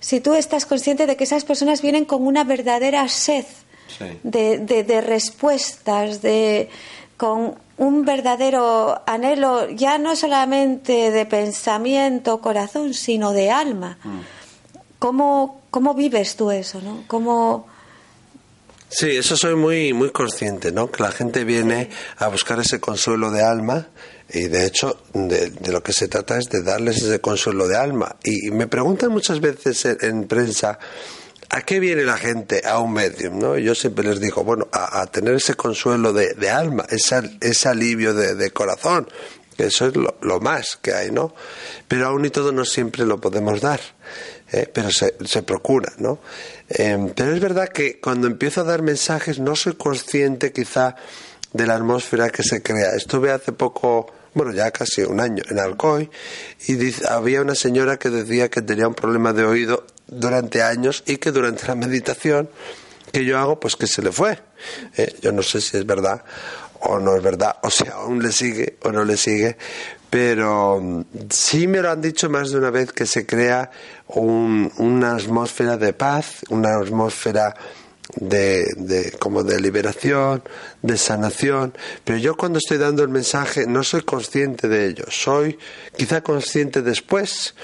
si 0.00 0.20
tú 0.20 0.34
estás 0.34 0.64
consciente 0.64 1.06
de 1.06 1.16
que 1.16 1.24
esas 1.24 1.44
personas 1.44 1.82
vienen 1.82 2.06
con 2.06 2.26
una 2.26 2.42
verdadera 2.42 3.06
sed 3.08 3.44
de, 4.22 5.02
respuestas, 5.06 6.22
de, 6.22 6.70
con 7.18 7.56
un 7.76 8.04
verdadero 8.06 9.02
anhelo, 9.06 9.68
ya 9.68 9.98
no 9.98 10.16
solamente 10.16 11.10
de 11.10 11.26
pensamiento, 11.26 12.40
corazón, 12.40 12.94
sino 12.94 13.32
de 13.32 13.50
alma. 13.50 13.98
Mm. 14.02 14.20
¿Cómo, 14.98 15.59
¿Cómo 15.70 15.94
vives 15.94 16.36
tú 16.36 16.50
eso? 16.50 16.80
¿no? 16.80 17.04
¿Cómo... 17.06 17.68
Sí, 18.88 19.16
eso 19.16 19.36
soy 19.36 19.54
muy, 19.54 19.92
muy 19.92 20.10
consciente, 20.10 20.72
¿no? 20.72 20.90
Que 20.90 21.04
la 21.04 21.12
gente 21.12 21.44
viene 21.44 21.90
a 22.18 22.26
buscar 22.26 22.58
ese 22.58 22.80
consuelo 22.80 23.30
de 23.30 23.40
alma 23.40 23.88
y 24.32 24.48
de 24.48 24.66
hecho 24.66 25.00
de, 25.12 25.52
lo 25.70 25.80
que 25.82 25.92
se 25.92 26.08
trata 26.08 26.38
es 26.38 26.48
de 26.48 26.62
darles 26.62 26.96
ese 27.02 27.20
consuelo 27.20 27.68
de 27.68 27.76
alma. 27.76 28.16
Y 28.24 28.50
me 28.50 28.66
preguntan 28.66 29.12
muchas 29.12 29.40
veces 29.40 29.84
en, 29.84 30.26
prensa, 30.26 30.78
¿a 31.50 31.62
qué 31.62 31.78
viene 31.78 32.02
la 32.02 32.16
gente 32.16 32.62
a 32.66 32.80
un 32.80 32.92
medium? 32.92 33.38
¿no? 33.38 33.56
yo 33.58 33.76
siempre 33.76 34.08
les 34.08 34.20
digo, 34.20 34.42
bueno, 34.42 34.66
a, 34.72 35.06
tener 35.06 35.34
ese 35.34 35.54
consuelo 35.54 36.12
de, 36.12 36.34
de 36.34 36.50
alma, 36.50 36.84
ese, 36.88 37.38
ese 37.40 37.68
alivio 37.68 38.12
de, 38.12 38.34
de, 38.34 38.50
corazón, 38.50 39.08
que 39.56 39.66
eso 39.66 39.86
es 39.86 39.94
lo, 39.94 40.16
lo, 40.20 40.40
más 40.40 40.78
que 40.82 40.94
hay, 40.94 41.12
¿no? 41.12 41.32
Pero 41.86 42.08
aún 42.08 42.24
y 42.24 42.30
todo 42.30 42.50
no 42.50 42.64
siempre 42.64 43.04
lo 43.04 43.20
podemos 43.20 43.60
dar. 43.60 43.80
Eh, 44.52 44.68
pero 44.72 44.90
se, 44.90 45.14
se, 45.24 45.42
procura, 45.42 45.92
¿no? 45.98 46.18
Eh, 46.68 47.12
pero 47.14 47.32
es 47.32 47.40
verdad 47.40 47.68
que 47.68 48.00
cuando 48.00 48.26
empiezo 48.26 48.62
a 48.62 48.64
dar 48.64 48.82
mensajes 48.82 49.38
no 49.38 49.54
soy 49.54 49.74
consciente 49.74 50.52
quizá 50.52 50.96
de 51.52 51.66
la 51.66 51.74
atmósfera 51.74 52.30
que 52.30 52.42
se 52.42 52.62
crea. 52.62 52.90
Estuve 52.96 53.30
hace 53.30 53.52
poco, 53.52 54.12
bueno, 54.34 54.52
ya 54.52 54.70
casi 54.70 55.02
un 55.02 55.20
año 55.20 55.42
en 55.48 55.58
Alcoy 55.58 56.10
y 56.66 56.94
había 57.08 57.42
una 57.42 57.54
señora 57.54 57.98
que 57.98 58.10
decía 58.10 58.50
que 58.50 58.62
tenía 58.62 58.88
un 58.88 58.94
problema 58.94 59.32
de 59.32 59.44
oído 59.44 59.86
durante 60.06 60.62
años 60.62 61.04
y 61.06 61.18
que 61.18 61.30
durante 61.30 61.66
la 61.66 61.76
meditación 61.76 62.50
que 63.12 63.24
yo 63.24 63.38
hago, 63.38 63.58
pues 63.58 63.76
que 63.76 63.86
se 63.86 64.02
le 64.02 64.12
fue. 64.12 64.38
Eh, 64.96 65.14
yo 65.22 65.32
no 65.32 65.42
sé 65.42 65.60
si 65.60 65.76
es 65.76 65.86
verdad 65.86 66.24
o 66.82 66.98
no 66.98 67.14
es 67.14 67.22
verdad, 67.22 67.56
o 67.62 67.70
sea, 67.70 67.92
aún 67.92 68.22
le 68.22 68.32
sigue 68.32 68.78
o 68.82 68.90
no 68.90 69.04
le 69.04 69.16
sigue, 69.16 69.58
pero 70.10 70.80
mm, 70.80 71.04
sí 71.30 71.66
me 71.66 71.80
lo 71.80 71.90
han 71.90 72.02
dicho 72.02 72.28
más 72.28 72.50
de 72.50 72.58
una 72.58 72.70
vez 72.70 72.92
que 72.92 73.06
se 73.06 73.24
crea 73.24 73.70
una 74.08 75.14
atmósfera 75.14 75.76
de 75.76 75.92
paz, 75.92 76.40
una 76.50 76.76
atmósfera 76.76 77.54
de, 78.16 78.66
de, 78.76 79.12
como 79.12 79.44
de 79.44 79.60
liberación, 79.60 80.42
de 80.82 80.98
sanación, 80.98 81.72
pero 82.04 82.18
yo 82.18 82.36
cuando 82.36 82.58
estoy 82.58 82.78
dando 82.78 83.04
el 83.04 83.08
mensaje 83.08 83.66
no 83.66 83.84
soy 83.84 84.02
consciente 84.02 84.68
de 84.68 84.86
ello, 84.86 85.04
soy 85.08 85.58
quizá 85.96 86.20
consciente 86.20 86.82
después, 86.82 87.54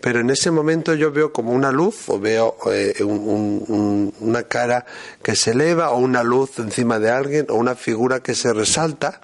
pero 0.00 0.20
en 0.20 0.30
ese 0.30 0.50
momento 0.50 0.94
yo 0.94 1.12
veo 1.12 1.32
como 1.32 1.52
una 1.52 1.70
luz 1.70 2.08
o 2.08 2.18
veo 2.18 2.56
eh, 2.72 3.02
una 3.04 4.42
cara 4.44 4.86
que 5.22 5.36
se 5.36 5.50
eleva 5.50 5.90
o 5.90 5.98
una 5.98 6.22
luz 6.22 6.58
encima 6.58 6.98
de 6.98 7.10
alguien 7.10 7.46
o 7.50 7.56
una 7.56 7.74
figura 7.74 8.20
que 8.20 8.34
se 8.34 8.54
resalta 8.54 9.20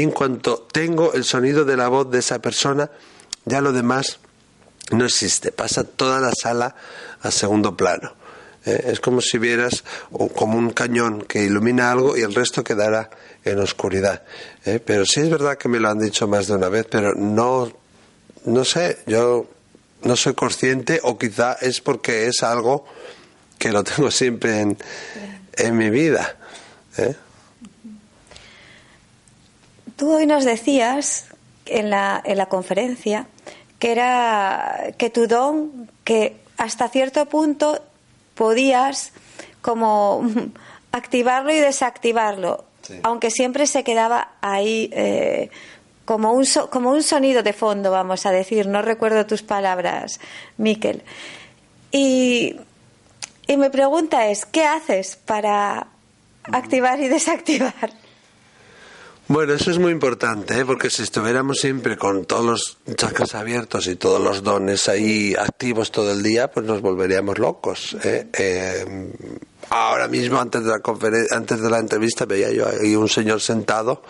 en 0.00 0.10
cuanto 0.10 0.66
tengo 0.72 1.12
el 1.12 1.24
sonido 1.24 1.64
de 1.64 1.76
la 1.76 1.88
voz 1.88 2.10
de 2.10 2.18
esa 2.18 2.40
persona, 2.40 2.90
ya 3.44 3.60
lo 3.60 3.72
demás 3.72 4.18
no 4.90 5.04
existe, 5.04 5.52
pasa 5.52 5.84
toda 5.84 6.20
la 6.20 6.32
sala 6.32 6.74
a 7.20 7.30
segundo 7.30 7.76
plano. 7.76 8.14
Eh, 8.64 8.90
es 8.92 9.00
como 9.00 9.20
si 9.20 9.38
vieras 9.38 9.84
como 10.34 10.56
un 10.56 10.70
cañón 10.70 11.22
que 11.22 11.44
ilumina 11.44 11.90
algo 11.90 12.16
y 12.16 12.20
el 12.20 12.34
resto 12.34 12.62
quedará 12.62 13.10
en 13.44 13.58
oscuridad. 13.58 14.22
Eh, 14.64 14.80
pero 14.84 15.04
sí 15.04 15.20
es 15.20 15.30
verdad 15.30 15.58
que 15.58 15.68
me 15.68 15.80
lo 15.80 15.88
han 15.88 15.98
dicho 15.98 16.28
más 16.28 16.46
de 16.46 16.54
una 16.54 16.68
vez, 16.68 16.86
pero 16.88 17.14
no, 17.14 17.72
no 18.44 18.64
sé, 18.64 18.98
yo 19.06 19.48
no 20.02 20.16
soy 20.16 20.34
consciente 20.34 21.00
o 21.02 21.18
quizá 21.18 21.54
es 21.54 21.80
porque 21.80 22.26
es 22.26 22.42
algo 22.42 22.84
que 23.58 23.72
lo 23.72 23.84
tengo 23.84 24.10
siempre 24.10 24.60
en, 24.60 24.78
en 25.54 25.76
mi 25.76 25.90
vida. 25.90 26.36
¿eh? 26.98 27.14
Tú 29.96 30.14
hoy 30.14 30.26
nos 30.26 30.44
decías 30.44 31.26
en 31.66 31.90
la, 31.90 32.20
en 32.24 32.38
la 32.38 32.46
conferencia 32.46 33.26
que 33.78 33.90
era 33.90 34.92
que 34.96 35.10
tu 35.10 35.26
don, 35.26 35.90
que 36.04 36.36
hasta 36.56 36.88
cierto 36.88 37.26
punto 37.26 37.82
podías 38.36 39.12
como 39.60 40.24
activarlo 40.92 41.52
y 41.52 41.58
desactivarlo, 41.58 42.64
aunque 43.02 43.30
siempre 43.30 43.66
se 43.66 43.82
quedaba 43.82 44.34
ahí 44.40 44.88
eh, 44.92 45.50
como, 46.04 46.32
un 46.32 46.46
como 46.70 46.90
un 46.90 47.02
sonido 47.02 47.42
de 47.42 47.52
fondo, 47.52 47.90
vamos 47.90 48.24
a 48.24 48.30
decir. 48.30 48.68
No 48.68 48.82
recuerdo 48.82 49.26
tus 49.26 49.42
palabras, 49.42 50.20
Miquel. 50.58 51.02
Y, 51.90 52.56
y 53.48 53.56
mi 53.56 53.68
pregunta 53.68 54.28
es, 54.28 54.46
¿qué 54.46 54.64
haces 54.64 55.16
para 55.16 55.88
activar 56.44 57.00
y 57.00 57.08
desactivar? 57.08 57.92
Bueno, 59.32 59.54
eso 59.54 59.70
es 59.70 59.78
muy 59.78 59.92
importante, 59.92 60.60
¿eh? 60.60 60.64
porque 60.66 60.90
si 60.90 61.04
estuviéramos 61.04 61.58
siempre 61.58 61.96
con 61.96 62.26
todos 62.26 62.44
los 62.44 62.96
chakras 62.96 63.34
abiertos 63.34 63.86
y 63.86 63.96
todos 63.96 64.20
los 64.20 64.42
dones 64.42 64.90
ahí 64.90 65.34
activos 65.34 65.90
todo 65.90 66.12
el 66.12 66.22
día, 66.22 66.50
pues 66.50 66.66
nos 66.66 66.82
volveríamos 66.82 67.38
locos. 67.38 67.96
¿eh? 68.04 68.26
Eh, 68.30 69.10
ahora 69.70 70.06
mismo, 70.06 70.38
antes 70.38 70.62
de 70.64 70.68
la 70.68 70.82
antes 71.30 71.62
de 71.62 71.70
la 71.70 71.78
entrevista, 71.78 72.26
veía 72.26 72.50
yo 72.50 72.68
ahí 72.68 72.94
un 72.94 73.08
señor 73.08 73.40
sentado, 73.40 74.02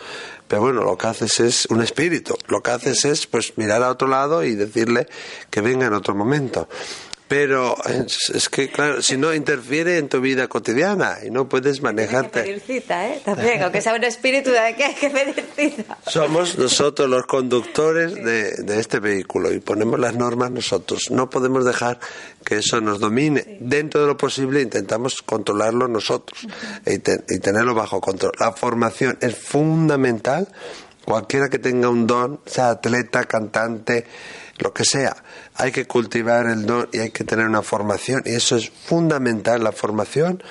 pero 0.48 0.62
bueno, 0.62 0.82
lo 0.82 0.98
que 0.98 1.06
haces 1.06 1.38
es 1.38 1.66
un 1.66 1.82
espíritu. 1.82 2.36
Lo 2.48 2.60
que 2.60 2.72
haces 2.72 3.04
es, 3.04 3.28
pues, 3.28 3.56
mirar 3.56 3.80
a 3.84 3.90
otro 3.90 4.08
lado 4.08 4.42
y 4.42 4.56
decirle 4.56 5.06
que 5.50 5.60
venga 5.60 5.86
en 5.86 5.92
otro 5.92 6.16
momento. 6.16 6.68
Pero 7.32 7.74
es, 8.34 8.50
que, 8.50 8.68
claro, 8.68 9.00
si 9.00 9.16
no 9.16 9.32
interfiere 9.32 9.96
en 9.96 10.10
tu 10.10 10.20
vida 10.20 10.48
cotidiana 10.48 11.16
y 11.26 11.30
no 11.30 11.48
puedes 11.48 11.80
manejarte. 11.80 12.40
Hay 12.40 12.44
que 12.44 12.52
pedir 12.52 12.82
cita, 12.82 13.08
¿eh? 13.08 13.22
También, 13.24 13.62
aunque 13.62 13.80
sea 13.80 13.94
un 13.94 14.04
espíritu 14.04 14.50
de 14.50 14.74
que 14.76 14.84
hay 14.84 14.94
que 14.94 15.08
pedir 15.08 15.42
cita. 15.56 15.96
Somos 16.06 16.58
nosotros 16.58 17.08
los 17.08 17.24
conductores 17.24 18.14
de, 18.16 18.62
de, 18.62 18.78
este 18.78 19.00
vehículo 19.00 19.50
y 19.50 19.60
ponemos 19.60 19.98
las 19.98 20.14
normas 20.14 20.50
nosotros. 20.50 21.10
No 21.10 21.30
podemos 21.30 21.64
dejar 21.64 21.98
que 22.44 22.58
eso 22.58 22.82
nos 22.82 23.00
domine. 23.00 23.56
Dentro 23.60 24.02
de 24.02 24.08
lo 24.08 24.18
posible 24.18 24.60
intentamos 24.60 25.22
controlarlo 25.22 25.88
nosotros 25.88 26.46
y, 26.84 26.96
y 26.96 27.38
tenerlo 27.38 27.74
bajo 27.74 27.98
control. 28.02 28.32
La 28.38 28.52
formación 28.52 29.16
es 29.22 29.34
fundamental. 29.34 30.48
Cualquiera 31.06 31.48
que 31.48 31.58
tenga 31.58 31.88
un 31.88 32.06
don, 32.06 32.40
sea 32.44 32.68
atleta, 32.68 33.24
cantante, 33.24 34.04
lo 34.62 34.72
que 34.72 34.84
sea, 34.84 35.16
hay 35.54 35.72
que 35.72 35.86
cultivar 35.86 36.46
el 36.46 36.64
don 36.66 36.88
y 36.92 36.98
hay 36.98 37.10
que 37.10 37.24
tener 37.24 37.46
una 37.46 37.62
formación 37.62 38.22
y 38.24 38.30
eso 38.30 38.56
es 38.56 38.70
fundamental, 38.70 39.62
la 39.62 39.72
formación, 39.72 40.42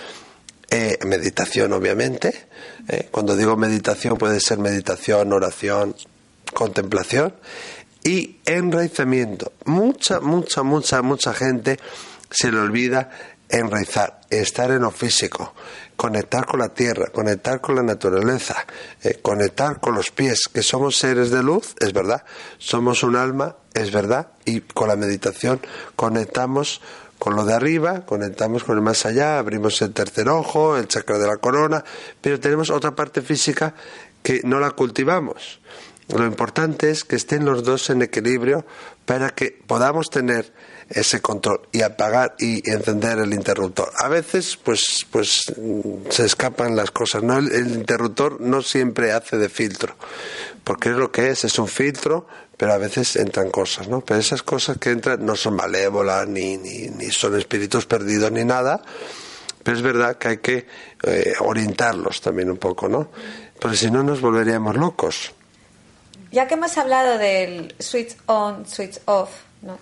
eh, 0.69 0.97
meditación 1.05 1.73
obviamente, 1.73 2.47
eh, 2.87 3.07
cuando 3.11 3.35
digo 3.35 3.57
meditación 3.57 4.17
puede 4.17 4.39
ser 4.39 4.59
meditación, 4.59 5.33
oración, 5.33 5.95
contemplación 6.53 7.33
y 8.03 8.37
enraizamiento. 8.45 9.53
Mucha, 9.65 10.19
mucha, 10.19 10.63
mucha, 10.63 11.01
mucha 11.01 11.33
gente 11.33 11.79
se 12.29 12.51
le 12.51 12.59
olvida 12.59 13.09
enraizar, 13.49 14.21
estar 14.29 14.71
en 14.71 14.81
lo 14.81 14.91
físico, 14.91 15.53
conectar 15.95 16.45
con 16.45 16.59
la 16.59 16.69
tierra, 16.69 17.07
conectar 17.07 17.59
con 17.59 17.75
la 17.75 17.83
naturaleza, 17.83 18.65
eh, 19.03 19.19
conectar 19.21 19.79
con 19.79 19.93
los 19.93 20.11
pies, 20.11 20.47
que 20.51 20.63
somos 20.63 20.97
seres 20.97 21.29
de 21.31 21.43
luz, 21.43 21.75
es 21.79 21.91
verdad, 21.93 22.23
somos 22.57 23.03
un 23.03 23.17
alma, 23.17 23.57
es 23.73 23.91
verdad, 23.91 24.29
y 24.45 24.61
con 24.61 24.87
la 24.87 24.95
meditación 24.95 25.61
conectamos 25.95 26.81
con 27.19 27.35
lo 27.35 27.45
de 27.45 27.53
arriba, 27.53 28.05
conectamos 28.05 28.63
con 28.63 28.77
el 28.77 28.81
más 28.81 29.05
allá, 29.05 29.37
abrimos 29.37 29.81
el 29.83 29.93
tercer 29.93 30.27
ojo, 30.27 30.75
el 30.75 30.87
chakra 30.87 31.19
de 31.19 31.27
la 31.27 31.37
corona, 31.37 31.83
pero 32.19 32.39
tenemos 32.39 32.71
otra 32.71 32.95
parte 32.95 33.21
física 33.21 33.75
que 34.23 34.41
no 34.43 34.59
la 34.59 34.71
cultivamos. 34.71 35.59
Lo 36.07 36.25
importante 36.25 36.89
es 36.89 37.03
que 37.03 37.15
estén 37.15 37.45
los 37.45 37.63
dos 37.63 37.89
en 37.89 38.01
equilibrio 38.01 38.65
para 39.11 39.31
que 39.31 39.51
podamos 39.67 40.09
tener 40.09 40.53
ese 40.89 41.19
control 41.19 41.67
y 41.73 41.81
apagar 41.81 42.33
y 42.39 42.61
encender 42.71 43.19
el 43.19 43.33
interruptor. 43.33 43.91
A 43.97 44.07
veces, 44.07 44.55
pues, 44.55 45.05
pues 45.11 45.51
se 46.09 46.25
escapan 46.25 46.77
las 46.77 46.91
cosas. 46.91 47.21
¿no? 47.21 47.37
El, 47.37 47.73
interruptor 47.75 48.39
no 48.39 48.61
siempre 48.61 49.11
hace 49.11 49.37
de 49.37 49.49
filtro, 49.49 49.97
porque 50.63 50.91
es 50.91 50.95
lo 50.95 51.11
que 51.11 51.27
es, 51.27 51.43
es 51.43 51.59
un 51.59 51.67
filtro, 51.67 52.25
pero 52.55 52.71
a 52.71 52.77
veces 52.77 53.17
entran 53.17 53.51
cosas, 53.51 53.89
¿no? 53.89 53.99
Pero 53.99 54.17
esas 54.17 54.43
cosas 54.43 54.77
que 54.77 54.91
entran 54.91 55.25
no 55.25 55.35
son 55.35 55.57
malévolas, 55.57 56.25
ni, 56.29 56.55
ni, 56.55 56.87
ni 56.87 57.11
son 57.11 57.37
espíritus 57.37 57.85
perdidos, 57.85 58.31
ni 58.31 58.45
nada. 58.45 58.81
Pero 59.61 59.75
es 59.75 59.83
verdad 59.83 60.17
que 60.19 60.27
hay 60.29 60.37
que 60.37 60.67
eh, 61.03 61.33
orientarlos 61.41 62.21
también 62.21 62.49
un 62.49 62.57
poco, 62.57 62.87
¿no? 62.87 63.11
Porque 63.59 63.75
si 63.75 63.91
no 63.91 64.03
nos 64.03 64.21
volveríamos 64.21 64.77
locos. 64.77 65.33
Ya 66.31 66.47
que 66.47 66.53
hemos 66.53 66.77
hablado 66.77 67.17
del 67.17 67.75
switch 67.79 68.15
on, 68.25 68.65
switch 68.65 68.99
off, 69.05 69.29
¿no? 69.61 69.77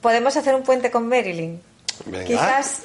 podemos 0.00 0.36
hacer 0.36 0.54
un 0.54 0.62
puente 0.62 0.90
con 0.90 1.08
Marilyn. 1.08 1.60
Quizás. 2.26 2.82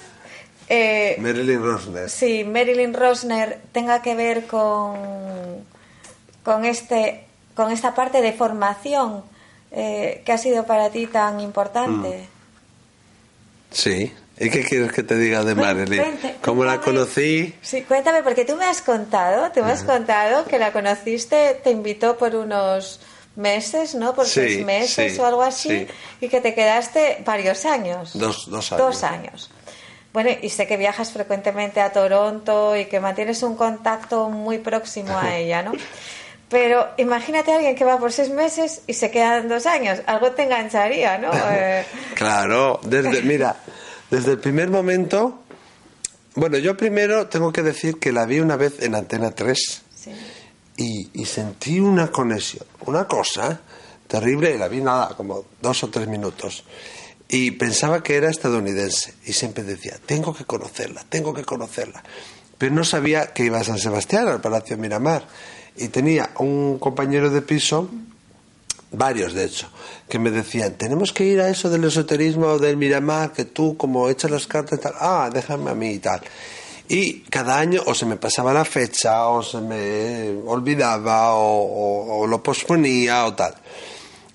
Eh, 0.69 1.17
Marilyn 1.19 1.61
Rosner. 1.61 2.09
Sí, 2.09 2.43
Marilyn 2.43 2.93
Rosner 2.93 3.59
tenga 3.71 4.01
que 4.01 4.15
ver 4.15 4.47
con, 4.47 5.65
con, 6.43 6.65
este, 6.65 7.25
con 7.55 7.71
esta 7.71 7.93
parte 7.93 8.21
de 8.21 8.31
formación 8.31 9.23
eh, 9.71 10.21
que 10.25 10.31
ha 10.31 10.37
sido 10.37 10.65
para 10.65 10.89
ti 10.89 11.07
tan 11.07 11.41
importante. 11.41 12.19
Mm. 12.19 13.73
Sí. 13.73 14.13
¿Y 14.39 14.49
qué 14.49 14.63
quieres 14.63 14.91
que 14.91 15.03
te 15.03 15.15
diga 15.15 15.43
de 15.43 15.53
Marilyn? 15.53 16.03
¿Cómo 16.41 16.63
la 16.63 16.81
conocí? 16.81 17.53
Sí, 17.61 17.83
cuéntame, 17.83 18.23
porque 18.23 18.43
tú 18.45 18.55
me 18.55 18.65
has 18.65 18.81
contado, 18.81 19.51
te 19.51 19.61
me 19.61 19.71
has 19.71 19.83
contado 19.83 20.45
que 20.45 20.57
la 20.57 20.71
conociste, 20.71 21.59
te 21.63 21.69
invitó 21.69 22.17
por 22.17 22.35
unos 22.35 22.99
meses, 23.35 23.95
¿no? 23.95 24.13
Por 24.15 24.27
seis 24.27 24.65
meses 24.65 25.17
o 25.19 25.25
algo 25.25 25.43
así, 25.43 25.87
y 26.19 26.27
que 26.27 26.41
te 26.41 26.53
quedaste 26.53 27.21
varios 27.25 27.65
años. 27.65 28.11
Dos, 28.17 28.49
dos 28.49 28.71
años. 28.71 28.85
Dos 28.85 29.03
años. 29.03 29.51
Bueno, 30.13 30.31
y 30.41 30.49
sé 30.49 30.67
que 30.67 30.75
viajas 30.75 31.11
frecuentemente 31.11 31.79
a 31.79 31.91
Toronto 31.91 32.75
y 32.75 32.85
que 32.85 32.99
mantienes 32.99 33.43
un 33.43 33.55
contacto 33.55 34.29
muy 34.29 34.57
próximo 34.57 35.17
a 35.17 35.37
ella, 35.37 35.61
¿no? 35.61 35.71
Pero 36.49 36.89
imagínate 36.97 37.53
a 37.53 37.55
alguien 37.55 37.75
que 37.75 37.85
va 37.85 37.97
por 37.97 38.11
seis 38.11 38.29
meses 38.29 38.81
y 38.87 38.93
se 38.93 39.09
quedan 39.09 39.47
dos 39.47 39.65
años. 39.65 39.99
Algo 40.05 40.31
te 40.31 40.43
engancharía, 40.43 41.17
¿no? 41.17 41.31
Eh, 41.53 41.85
claro, 42.13 42.81
desde, 42.83 43.21
mira, 43.21 43.55
desde 44.11 44.33
el 44.33 44.39
primer 44.39 44.69
momento, 44.69 45.41
bueno, 46.35 46.57
yo 46.57 46.77
primero 46.77 47.27
tengo 47.27 47.51
que 47.51 47.63
decir 47.63 47.97
que 47.97 48.11
la 48.11 48.25
vi 48.25 48.39
una 48.39 48.57
vez 48.57 48.81
en 48.81 48.93
Antena 48.93 49.31
3 49.31 49.81
y, 50.77 51.09
y, 51.13 51.25
sentí 51.25 51.79
una 51.79 52.11
conexión, 52.11 52.65
una 52.85 53.07
cosa 53.07 53.61
terrible, 54.07 54.53
y 54.53 54.57
la 54.57 54.67
vi 54.67 54.81
nada, 54.81 55.15
como 55.15 55.45
dos 55.61 55.83
o 55.83 55.89
tres 55.89 56.07
minutos. 56.07 56.65
Y 57.29 57.51
pensaba 57.51 58.03
que 58.03 58.15
era 58.15 58.29
estadounidense 58.29 59.13
y 59.25 59.31
siempre 59.31 59.63
decía, 59.63 59.97
tengo 60.05 60.33
que 60.33 60.43
conocerla, 60.43 61.05
tengo 61.07 61.33
que 61.33 61.45
conocerla. 61.45 62.03
Pero 62.57 62.75
no 62.75 62.83
sabía 62.83 63.27
que 63.27 63.45
iba 63.45 63.59
a 63.59 63.63
San 63.63 63.79
Sebastián, 63.79 64.27
al 64.27 64.41
Palacio 64.41 64.77
Miramar. 64.77 65.25
Y 65.77 65.87
tenía 65.87 66.31
un 66.39 66.77
compañero 66.79 67.29
de 67.29 67.41
piso 67.41 67.89
varios 68.91 69.33
de 69.33 69.45
hecho, 69.45 69.69
que 70.09 70.19
me 70.19 70.31
decían, 70.31 70.73
tenemos 70.73 71.13
que 71.13 71.23
ir 71.23 71.39
a 71.41 71.49
eso 71.49 71.69
del 71.69 71.85
esoterismo 71.85 72.47
o 72.47 72.59
del 72.59 72.77
Miramar, 72.77 73.31
que 73.31 73.45
tú 73.45 73.77
como 73.77 74.09
echas 74.09 74.31
las 74.31 74.47
cartas 74.47 74.79
y 74.79 74.81
tal, 74.81 74.93
ah, 74.99 75.29
déjame 75.33 75.71
a 75.71 75.75
mí 75.75 75.91
y 75.91 75.99
tal. 75.99 76.21
Y 76.87 77.21
cada 77.29 77.57
año 77.57 77.81
o 77.85 77.95
se 77.95 78.05
me 78.05 78.17
pasaba 78.17 78.53
la 78.53 78.65
fecha 78.65 79.27
o 79.29 79.41
se 79.41 79.61
me 79.61 80.29
olvidaba 80.45 81.35
o, 81.35 82.27
lo 82.27 82.43
posponía 82.43 83.25
o 83.25 83.33
tal. 83.33 83.55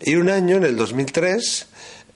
Y 0.00 0.14
un 0.14 0.30
año, 0.30 0.56
en 0.56 0.64
el 0.64 0.76
2003, 0.76 1.66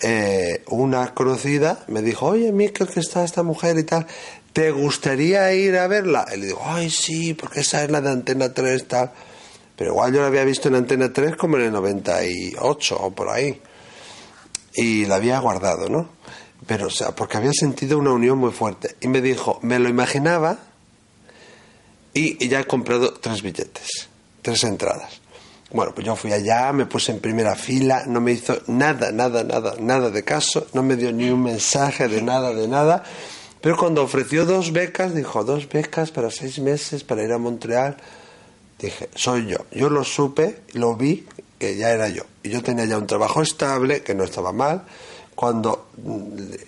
eh, 0.01 0.63
una 0.69 1.13
conocida 1.13 1.85
me 1.89 2.01
dijo, 2.01 2.27
oye, 2.27 2.53
Mikel, 2.53 2.89
que 2.89 3.01
está 3.01 3.23
esta 3.23 3.43
mujer 3.43 3.77
y 3.79 3.85
tal, 3.85 4.07
¿te 4.55 4.71
gustaría 4.71 5.53
ir 5.53 5.77
a 5.77 5.87
verla? 5.89 6.27
Y 6.35 6.39
le 6.39 6.47
digo, 6.47 6.63
ay, 6.65 6.89
sí, 6.89 7.35
porque 7.35 7.61
esa 7.61 7.85
es 7.85 7.91
la 7.91 8.01
de 8.01 8.11
Antena 8.11 8.55
3 8.55 8.89
tal. 8.89 9.13
Pero 9.81 9.93
igual 9.93 10.13
yo 10.13 10.21
la 10.21 10.27
había 10.27 10.45
visto 10.45 10.69
en 10.69 10.75
Antena 10.75 11.11
3 11.11 11.37
como 11.37 11.57
en 11.57 11.63
el 11.63 11.73
98 11.73 12.99
o 13.01 13.11
por 13.13 13.31
ahí. 13.31 13.63
Y 14.75 15.07
la 15.07 15.15
había 15.15 15.39
guardado, 15.39 15.89
¿no? 15.89 16.11
Pero, 16.67 16.89
o 16.89 16.91
sea, 16.91 17.13
porque 17.13 17.39
había 17.39 17.55
sentido 17.55 17.97
una 17.97 18.13
unión 18.13 18.37
muy 18.37 18.51
fuerte. 18.51 18.97
Y 19.01 19.09
me 19.09 19.23
dijo, 19.23 19.59
me 19.63 19.79
lo 19.79 19.89
imaginaba 19.89 20.59
y, 22.13 22.47
ya 22.47 22.61
he 22.61 22.67
comprado 22.67 23.15
tres 23.15 23.41
billetes, 23.41 24.11
tres 24.43 24.65
entradas. 24.65 25.23
Bueno, 25.71 25.95
pues 25.95 26.07
yo 26.07 26.15
fui 26.15 26.31
allá, 26.31 26.75
me 26.75 26.85
puse 26.85 27.13
en 27.13 27.21
primera 27.21 27.57
fila, 27.57 28.05
no 28.07 28.21
me 28.21 28.33
hizo 28.33 28.61
nada, 28.67 29.13
nada, 29.13 29.45
nada, 29.45 29.77
nada 29.81 30.11
de 30.11 30.23
caso, 30.25 30.67
no 30.75 30.83
me 30.83 30.97
dio 30.97 31.11
ni 31.11 31.31
un 31.31 31.43
mensaje 31.43 32.07
de 32.07 32.21
nada, 32.21 32.53
de 32.53 32.69
nada. 32.69 33.03
Pero 33.63 33.79
cuando 33.79 34.03
ofreció 34.03 34.45
dos 34.45 34.73
becas, 34.73 35.15
dijo, 35.15 35.43
dos 35.43 35.67
becas 35.67 36.11
para 36.11 36.31
seis 36.31 36.59
meses 36.59 37.03
para 37.03 37.25
ir 37.25 37.33
a 37.33 37.39
Montreal 37.39 37.97
Dije, 38.81 39.09
soy 39.15 39.47
yo. 39.47 39.59
Yo 39.73 39.91
lo 39.91 40.05
supe, 40.05 40.63
lo 40.73 40.97
vi, 40.97 41.27
que 41.59 41.77
ya 41.77 41.91
era 41.91 42.09
yo. 42.09 42.23
Y 42.43 42.51
yo 42.51 42.63
tenía 42.63 42.87
ya 42.87 42.97
un 42.99 43.07
trabajo 43.07 43.43
estable, 43.43 44.03
que 44.03 44.15
no 44.15 44.25
estaba 44.25 44.53
mal, 44.53 44.85
cuando 45.35 45.91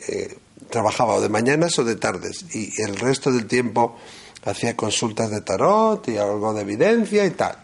eh, 0.08 0.36
trabajaba 0.68 1.14
o 1.14 1.20
de 1.20 1.28
mañanas 1.28 1.78
o 1.78 1.84
de 1.84 1.96
tardes. 1.96 2.54
Y 2.54 2.80
el 2.82 2.96
resto 2.96 3.32
del 3.32 3.46
tiempo 3.46 3.96
hacía 4.44 4.76
consultas 4.76 5.30
de 5.30 5.40
tarot 5.40 6.06
y 6.08 6.18
algo 6.18 6.52
de 6.52 6.62
evidencia 6.62 7.24
y 7.24 7.30
tal. 7.30 7.56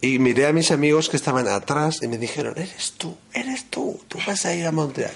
Y 0.00 0.18
miré 0.18 0.46
a 0.46 0.52
mis 0.52 0.70
amigos 0.70 1.08
que 1.08 1.16
estaban 1.16 1.48
atrás 1.48 2.02
y 2.02 2.08
me 2.08 2.18
dijeron, 2.18 2.54
eres 2.56 2.92
tú, 2.96 3.16
eres 3.32 3.64
tú, 3.64 4.00
tú 4.06 4.18
vas 4.26 4.44
a 4.44 4.54
ir 4.54 4.66
a 4.66 4.72
Montreal. 4.72 5.12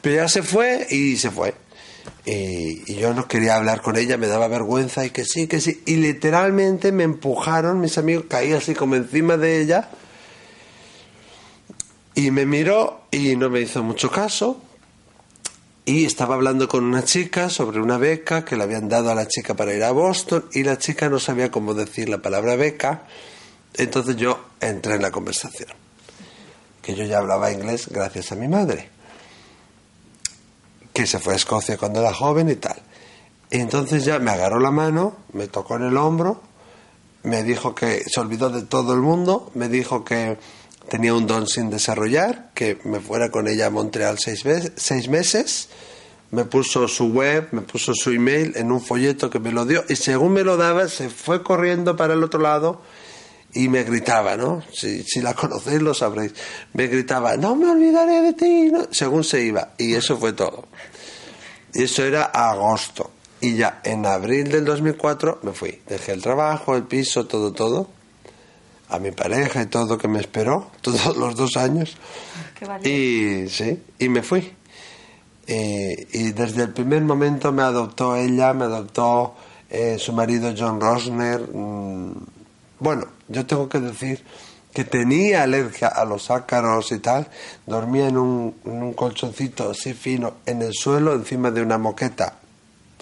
Pero 0.00 0.16
ya 0.16 0.28
se 0.28 0.42
fue 0.42 0.86
y 0.90 1.16
se 1.16 1.30
fue. 1.30 1.54
Y, 2.30 2.94
yo 2.94 3.14
no 3.14 3.26
quería 3.26 3.56
hablar 3.56 3.80
con 3.80 3.96
ella, 3.96 4.18
me 4.18 4.26
daba 4.26 4.48
vergüenza 4.48 5.06
y 5.06 5.10
que 5.10 5.24
sí, 5.24 5.46
que 5.46 5.62
sí. 5.62 5.82
Y 5.86 5.96
literalmente 5.96 6.92
me 6.92 7.04
empujaron, 7.04 7.80
mis 7.80 7.96
amigos, 7.96 8.26
caí 8.28 8.52
así 8.52 8.74
como 8.74 8.96
encima 8.96 9.38
de 9.38 9.62
ella. 9.62 9.88
Y 12.14 12.30
me 12.30 12.44
miró 12.44 13.00
y 13.10 13.34
no 13.36 13.48
me 13.48 13.60
hizo 13.60 13.82
mucho 13.82 14.10
caso. 14.10 14.60
Y 15.86 16.04
estaba 16.04 16.34
hablando 16.34 16.68
con 16.68 16.84
una 16.84 17.02
chica 17.02 17.48
sobre 17.48 17.80
una 17.80 17.96
beca 17.96 18.44
que 18.44 18.56
le 18.56 18.64
habían 18.64 18.90
dado 18.90 19.10
a 19.10 19.14
la 19.14 19.26
chica 19.26 19.54
para 19.54 19.72
ir 19.72 19.82
a 19.82 19.92
Boston 19.92 20.44
y 20.52 20.64
la 20.64 20.76
chica 20.76 21.08
no 21.08 21.18
sabía 21.18 21.50
cómo 21.50 21.72
decir 21.72 22.10
la 22.10 22.18
palabra 22.18 22.56
beca. 22.56 23.04
Entonces 23.72 24.16
yo 24.16 24.38
entré 24.60 24.96
en 24.96 25.02
la 25.02 25.10
conversación. 25.10 25.70
Que 26.82 26.94
yo 26.94 27.04
ya 27.04 27.18
hablaba 27.18 27.50
inglés 27.50 27.88
gracias 27.88 28.32
a 28.32 28.34
mi 28.34 28.48
madre 28.48 28.97
que 30.98 31.06
se 31.06 31.20
fue 31.20 31.34
a 31.34 31.36
Escocia 31.36 31.76
cuando 31.76 32.00
era 32.00 32.12
joven 32.12 32.50
y 32.50 32.56
tal. 32.56 32.76
Y 33.52 33.58
entonces 33.58 34.04
ya 34.04 34.18
me 34.18 34.32
agarró 34.32 34.58
la 34.58 34.72
mano, 34.72 35.14
me 35.32 35.46
tocó 35.46 35.76
en 35.76 35.84
el 35.84 35.96
hombro, 35.96 36.42
me 37.22 37.44
dijo 37.44 37.72
que 37.72 38.02
se 38.04 38.18
olvidó 38.18 38.50
de 38.50 38.62
todo 38.62 38.94
el 38.94 39.00
mundo, 39.00 39.52
me 39.54 39.68
dijo 39.68 40.04
que 40.04 40.38
tenía 40.88 41.14
un 41.14 41.28
don 41.28 41.46
sin 41.46 41.70
desarrollar, 41.70 42.50
que 42.52 42.78
me 42.82 42.98
fuera 42.98 43.30
con 43.30 43.46
ella 43.46 43.66
a 43.66 43.70
Montreal 43.70 44.18
seis, 44.18 44.42
seis 44.74 45.08
meses, 45.08 45.68
me 46.32 46.44
puso 46.44 46.88
su 46.88 47.12
web, 47.12 47.46
me 47.52 47.60
puso 47.60 47.94
su 47.94 48.10
email 48.10 48.54
en 48.56 48.72
un 48.72 48.80
folleto 48.80 49.30
que 49.30 49.38
me 49.38 49.52
lo 49.52 49.66
dio 49.66 49.84
y 49.88 49.94
según 49.94 50.32
me 50.32 50.42
lo 50.42 50.56
daba 50.56 50.88
se 50.88 51.10
fue 51.10 51.44
corriendo 51.44 51.96
para 51.96 52.14
el 52.14 52.24
otro 52.24 52.40
lado 52.40 52.82
y 53.54 53.68
me 53.68 53.82
gritaba, 53.82 54.36
¿no? 54.36 54.62
Si, 54.72 55.02
si 55.02 55.20
la 55.20 55.34
conocéis 55.34 55.80
lo 55.80 55.94
sabréis. 55.94 56.34
Me 56.74 56.86
gritaba, 56.86 57.36
no 57.36 57.56
me 57.56 57.70
olvidaré 57.70 58.20
de 58.20 58.32
ti, 58.34 58.70
según 58.90 59.24
se 59.24 59.42
iba. 59.42 59.72
Y 59.78 59.94
eso 59.94 60.18
fue 60.18 60.32
todo. 60.32 60.66
Y 61.72 61.84
eso 61.84 62.04
era 62.04 62.24
agosto. 62.24 63.10
Y 63.40 63.56
ya 63.56 63.80
en 63.84 64.04
abril 64.04 64.50
del 64.50 64.64
2004 64.64 65.40
me 65.42 65.52
fui. 65.52 65.80
Dejé 65.86 66.12
el 66.12 66.22
trabajo, 66.22 66.76
el 66.76 66.84
piso, 66.84 67.26
todo, 67.26 67.52
todo. 67.52 67.88
a 68.90 68.98
mi 68.98 69.10
pareja 69.12 69.62
y 69.62 69.66
todo 69.66 69.98
que 69.98 70.08
me 70.08 70.20
esperó 70.20 70.70
todos 70.80 71.16
los 71.16 71.36
dos 71.36 71.56
años. 71.56 71.96
y 72.84 73.48
sí, 73.48 73.82
y 73.98 74.08
me 74.08 74.22
fui. 74.22 74.52
Y 75.46 76.32
desde 76.32 76.64
el 76.64 76.74
primer 76.74 77.02
momento 77.02 77.52
me 77.52 77.62
adoptó 77.62 78.16
ella, 78.16 78.52
me 78.52 78.64
adoptó 78.66 79.34
eh, 79.70 79.96
su 79.98 80.12
marido 80.12 80.52
John 80.56 80.78
Rosner. 80.78 81.40
Mm, 81.40 82.12
bueno, 82.80 83.06
yo 83.28 83.46
tengo 83.46 83.68
que 83.68 83.80
decir 83.80 84.24
que 84.72 84.84
tenía 84.84 85.42
alergia 85.42 85.88
a 85.88 86.04
los 86.04 86.30
ácaros 86.30 86.92
y 86.92 86.98
tal, 86.98 87.28
dormía 87.66 88.08
en 88.08 88.16
un, 88.16 88.92
colchoncito 88.94 89.70
así 89.70 89.94
fino 89.94 90.34
en 90.46 90.62
el 90.62 90.72
suelo, 90.72 91.14
encima 91.14 91.50
de 91.50 91.62
una 91.62 91.78
moqueta 91.78 92.38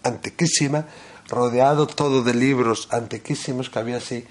antiquísima, 0.03 0.87
rodeado 1.29 1.87
todo 1.87 2.23
de 2.23 2.35
libros 2.35 2.89
antiquísimos, 2.91 3.69
que 3.69 3.79
había 3.79 3.97
así 3.97 4.25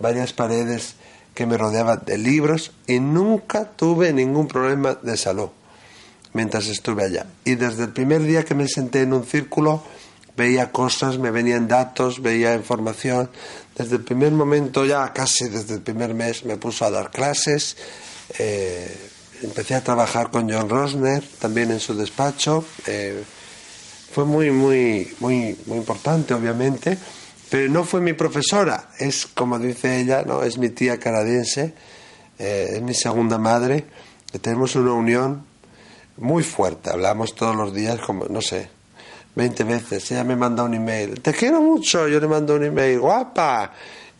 varias 0.00 0.32
paredes 0.32 0.96
que 1.34 1.46
me 1.46 1.56
rodeaban 1.56 2.02
de 2.04 2.18
libros 2.18 2.72
y 2.86 3.00
nunca 3.00 3.64
tuve 3.64 4.12
ningún 4.12 4.48
problema 4.48 4.94
de 4.94 5.16
salud 5.16 5.48
mientras 6.32 6.68
estuve 6.68 7.04
allá. 7.04 7.26
Y 7.44 7.54
desde 7.54 7.84
el 7.84 7.90
primer 7.90 8.22
día 8.22 8.44
que 8.44 8.54
me 8.54 8.68
senté 8.68 9.02
en 9.02 9.12
un 9.12 9.24
círculo, 9.24 9.82
veía 10.36 10.72
cosas, 10.72 11.18
me 11.18 11.30
venían 11.30 11.68
datos, 11.68 12.22
veía 12.22 12.54
información. 12.54 13.30
Desde 13.76 13.96
el 13.96 14.02
primer 14.02 14.32
momento, 14.32 14.84
ya 14.84 15.12
casi 15.12 15.48
desde 15.48 15.74
el 15.74 15.80
primer 15.80 16.14
mes, 16.14 16.44
me 16.44 16.56
puso 16.56 16.84
a 16.84 16.90
dar 16.90 17.10
clases. 17.10 17.76
Eh, 18.38 19.10
empecé 19.42 19.74
a 19.74 19.82
trabajar 19.82 20.30
con 20.30 20.50
John 20.50 20.68
Rosner, 20.68 21.22
también 21.38 21.70
en 21.70 21.80
su 21.80 21.94
despacho. 21.94 22.64
Eh, 22.86 23.22
fue 24.12 24.26
muy, 24.26 24.50
muy, 24.50 25.14
muy, 25.20 25.56
muy 25.66 25.78
importante, 25.78 26.34
obviamente, 26.34 26.98
pero 27.48 27.70
no 27.70 27.84
fue 27.84 28.02
mi 28.02 28.12
profesora, 28.12 28.90
es 28.98 29.26
como 29.26 29.58
dice 29.58 30.00
ella, 30.00 30.22
no, 30.26 30.42
es 30.42 30.58
mi 30.58 30.68
tía 30.68 30.98
canadiense, 30.98 31.72
eh, 32.38 32.72
es 32.74 32.82
mi 32.82 32.92
segunda 32.92 33.38
madre, 33.38 33.86
tenemos 34.42 34.76
una 34.76 34.92
unión 34.92 35.46
muy 36.18 36.42
fuerte, 36.42 36.90
hablamos 36.90 37.34
todos 37.34 37.56
los 37.56 37.74
días 37.74 38.00
como, 38.00 38.26
no 38.26 38.42
sé, 38.42 38.68
20 39.34 39.64
veces, 39.64 40.10
ella 40.10 40.24
me 40.24 40.36
manda 40.36 40.62
un 40.62 40.74
email, 40.74 41.20
te 41.20 41.32
quiero 41.32 41.60
mucho, 41.60 42.06
yo 42.08 42.20
le 42.20 42.28
mando 42.28 42.54
un 42.54 42.64
email, 42.64 43.00
guapa, 43.00 43.72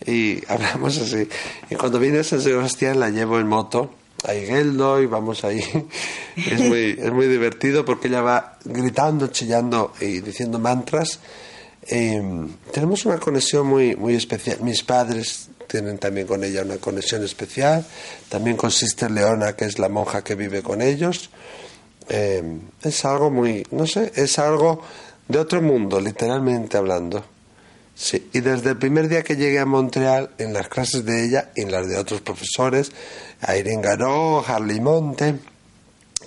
y 0.06 0.42
hablamos 0.48 0.98
así. 0.98 1.28
Y 1.70 1.74
cuando 1.74 1.98
viene 1.98 2.20
a 2.20 2.24
San 2.24 2.40
Sebastián 2.40 2.98
la 2.98 3.10
llevo 3.10 3.38
en 3.38 3.46
moto 3.46 3.90
a 4.24 4.34
Higueldo 4.34 5.00
y 5.02 5.06
vamos 5.06 5.44
ahí. 5.44 5.62
Es 6.34 6.60
muy, 6.60 6.98
es 6.98 7.12
muy 7.12 7.28
divertido 7.28 7.84
porque 7.84 8.08
ella 8.08 8.22
va 8.22 8.56
gritando, 8.64 9.26
chillando 9.26 9.92
y 10.00 10.20
diciendo 10.20 10.58
mantras. 10.58 11.18
Em, 11.82 12.48
tenemos 12.72 13.04
una 13.04 13.18
conexión 13.18 13.66
muy, 13.66 13.96
muy 13.96 14.14
especial. 14.14 14.60
Mis 14.62 14.82
padres 14.82 15.48
tienen 15.66 15.98
también 15.98 16.26
con 16.26 16.42
ella 16.42 16.62
una 16.62 16.78
conexión 16.78 17.22
especial. 17.22 17.84
También 18.30 18.56
con 18.56 18.70
Sister 18.70 19.10
Leona, 19.10 19.54
que 19.54 19.66
es 19.66 19.78
la 19.78 19.90
monja 19.90 20.24
que 20.24 20.34
vive 20.34 20.62
con 20.62 20.80
ellos. 20.80 21.28
Em, 22.12 22.60
es 22.82 23.06
algo 23.06 23.30
muy, 23.30 23.66
no 23.70 23.86
sé, 23.86 24.12
es 24.14 24.38
algo 24.38 24.82
de 25.28 25.38
otro 25.38 25.62
mundo, 25.62 25.98
literalmente 25.98 26.76
hablando. 26.76 27.24
Sí, 27.94 28.28
y 28.34 28.40
desde 28.40 28.70
el 28.70 28.76
primer 28.76 29.08
día 29.08 29.22
que 29.22 29.34
llegué 29.34 29.58
a 29.58 29.64
Montreal, 29.64 30.28
en 30.36 30.52
las 30.52 30.68
clases 30.68 31.06
de 31.06 31.24
ella 31.24 31.50
y 31.56 31.62
en 31.62 31.72
las 31.72 31.88
de 31.88 31.96
otros 31.96 32.20
profesores, 32.20 32.92
Irene 33.48 33.80
Garó, 33.80 34.44
Harley 34.46 34.78
Monte, 34.78 35.36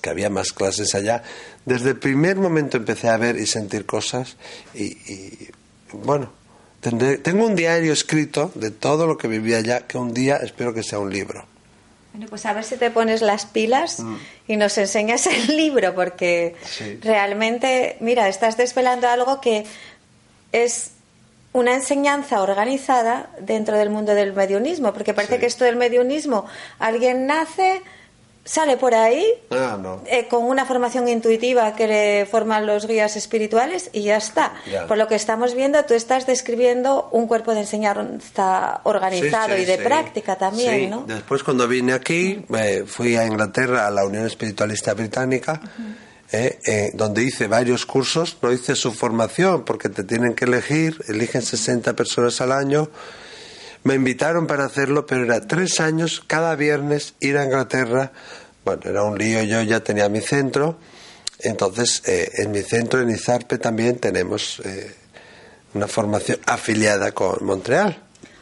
que 0.01 0.09
había 0.09 0.31
más 0.31 0.51
clases 0.53 0.95
allá, 0.95 1.21
desde 1.65 1.91
el 1.91 1.99
primer 1.99 2.37
momento 2.37 2.77
empecé 2.77 3.07
a 3.07 3.17
ver 3.17 3.37
y 3.37 3.45
sentir 3.45 3.85
cosas 3.85 4.37
y, 4.73 4.97
bueno, 5.93 6.31
tengo 6.81 7.45
un 7.45 7.55
diario 7.55 7.93
escrito 7.93 8.51
de 8.55 8.71
todo 8.71 9.05
lo 9.05 9.19
que 9.19 9.27
viví 9.27 9.53
allá, 9.53 9.85
que 9.85 9.99
un 9.99 10.15
día 10.15 10.37
espero 10.37 10.73
que 10.73 10.81
sea 10.81 10.97
un 10.97 11.13
libro. 11.13 11.45
Bueno, 12.15 12.29
pues 12.29 12.45
a 12.45 12.53
ver 12.53 12.63
si 12.63 12.77
te 12.77 12.91
pones 12.91 13.21
las 13.21 13.45
pilas 13.45 13.99
mm. 13.99 14.15
y 14.47 14.55
nos 14.55 14.77
enseñas 14.77 15.27
el 15.27 15.47
libro, 15.57 15.93
porque 15.93 16.55
realmente, 17.01 17.97
mira, 17.99 18.29
estás 18.29 18.55
desvelando 18.55 19.09
algo 19.09 19.41
que 19.41 19.65
es 20.53 20.91
una 21.51 21.73
enseñanza 21.73 22.41
organizada 22.41 23.31
dentro 23.41 23.77
del 23.77 23.89
mundo 23.89 24.15
del 24.15 24.31
mediunismo, 24.31 24.93
porque 24.93 25.13
parece 25.13 25.39
que 25.39 25.45
esto 25.45 25.65
del 25.65 25.75
mediunismo, 25.75 26.45
alguien 26.79 27.27
nace, 27.27 27.81
sale 28.45 28.77
por 28.77 28.93
ahí 28.93 29.25
ah, 29.49 29.77
eh, 30.05 30.27
con 30.27 30.43
una 30.43 30.65
formación 30.65 31.07
intuitiva 31.07 31.75
que 31.75 31.87
le 31.87 32.25
forman 32.27 32.67
los 32.67 32.87
guías 32.87 33.17
espirituales 33.17 33.89
y 33.91 34.03
ya 34.03 34.17
está. 34.17 34.53
Por 34.87 34.97
lo 34.97 35.07
que 35.07 35.15
estamos 35.15 35.55
viendo, 35.55 35.83
tú 35.83 35.95
estás 35.95 36.27
describiendo 36.27 37.09
un 37.11 37.27
cuerpo 37.27 37.53
de 37.53 37.61
enseñanza 37.61 38.81
organizado 38.83 39.57
y 39.57 39.65
de 39.65 39.79
práctica 39.79 40.37
también, 40.37 40.91
¿no? 40.91 41.05
Después 41.07 41.43
cuando 41.43 41.67
vine 41.67 41.93
aquí, 41.93 42.45
eh, 42.55 42.83
fui 42.85 43.15
a 43.15 43.25
Inglaterra 43.25 43.87
a 43.87 43.91
la 43.91 44.05
Unión 44.05 44.25
Espiritualista 44.25 44.93
Británica. 44.93 45.59
¿eh? 46.31 46.59
Eh, 46.65 46.91
donde 46.93 47.23
hice 47.23 47.47
varios 47.47 47.85
cursos, 47.85 48.37
no 48.41 48.51
hice 48.51 48.75
su 48.75 48.91
formación 48.91 49.63
porque 49.63 49.89
te 49.89 50.03
tienen 50.03 50.33
que 50.33 50.45
elegir, 50.45 50.99
eligen 51.07 51.41
60 51.41 51.95
personas 51.95 52.41
al 52.41 52.51
año. 52.51 52.89
Me 53.85 53.93
invitaron 53.93 54.45
para 54.45 54.65
hacerlo, 54.65 55.05
pero 55.05 55.23
era 55.23 55.47
tres 55.47 55.79
años, 55.79 56.21
cada 56.27 56.55
viernes 56.55 57.13
ir 57.21 57.37
a 57.37 57.45
Inglaterra. 57.45 58.11
Bueno, 58.65 58.81
era 58.85 59.03
un 59.03 59.17
lío, 59.17 59.41
yo 59.43 59.61
ya 59.61 59.79
tenía 59.79 60.09
mi 60.09 60.19
centro. 60.19 60.77
Entonces, 61.39 62.01
eh, 62.05 62.29
en 62.39 62.51
mi 62.51 62.61
centro, 62.61 62.99
en 62.99 63.09
Izarpe, 63.09 63.57
también 63.57 63.99
tenemos 63.99 64.61
una 65.73 65.87
formación 65.87 66.39
afiliada 66.45 67.13
con 67.13 67.45
Montreal. 67.45 68.01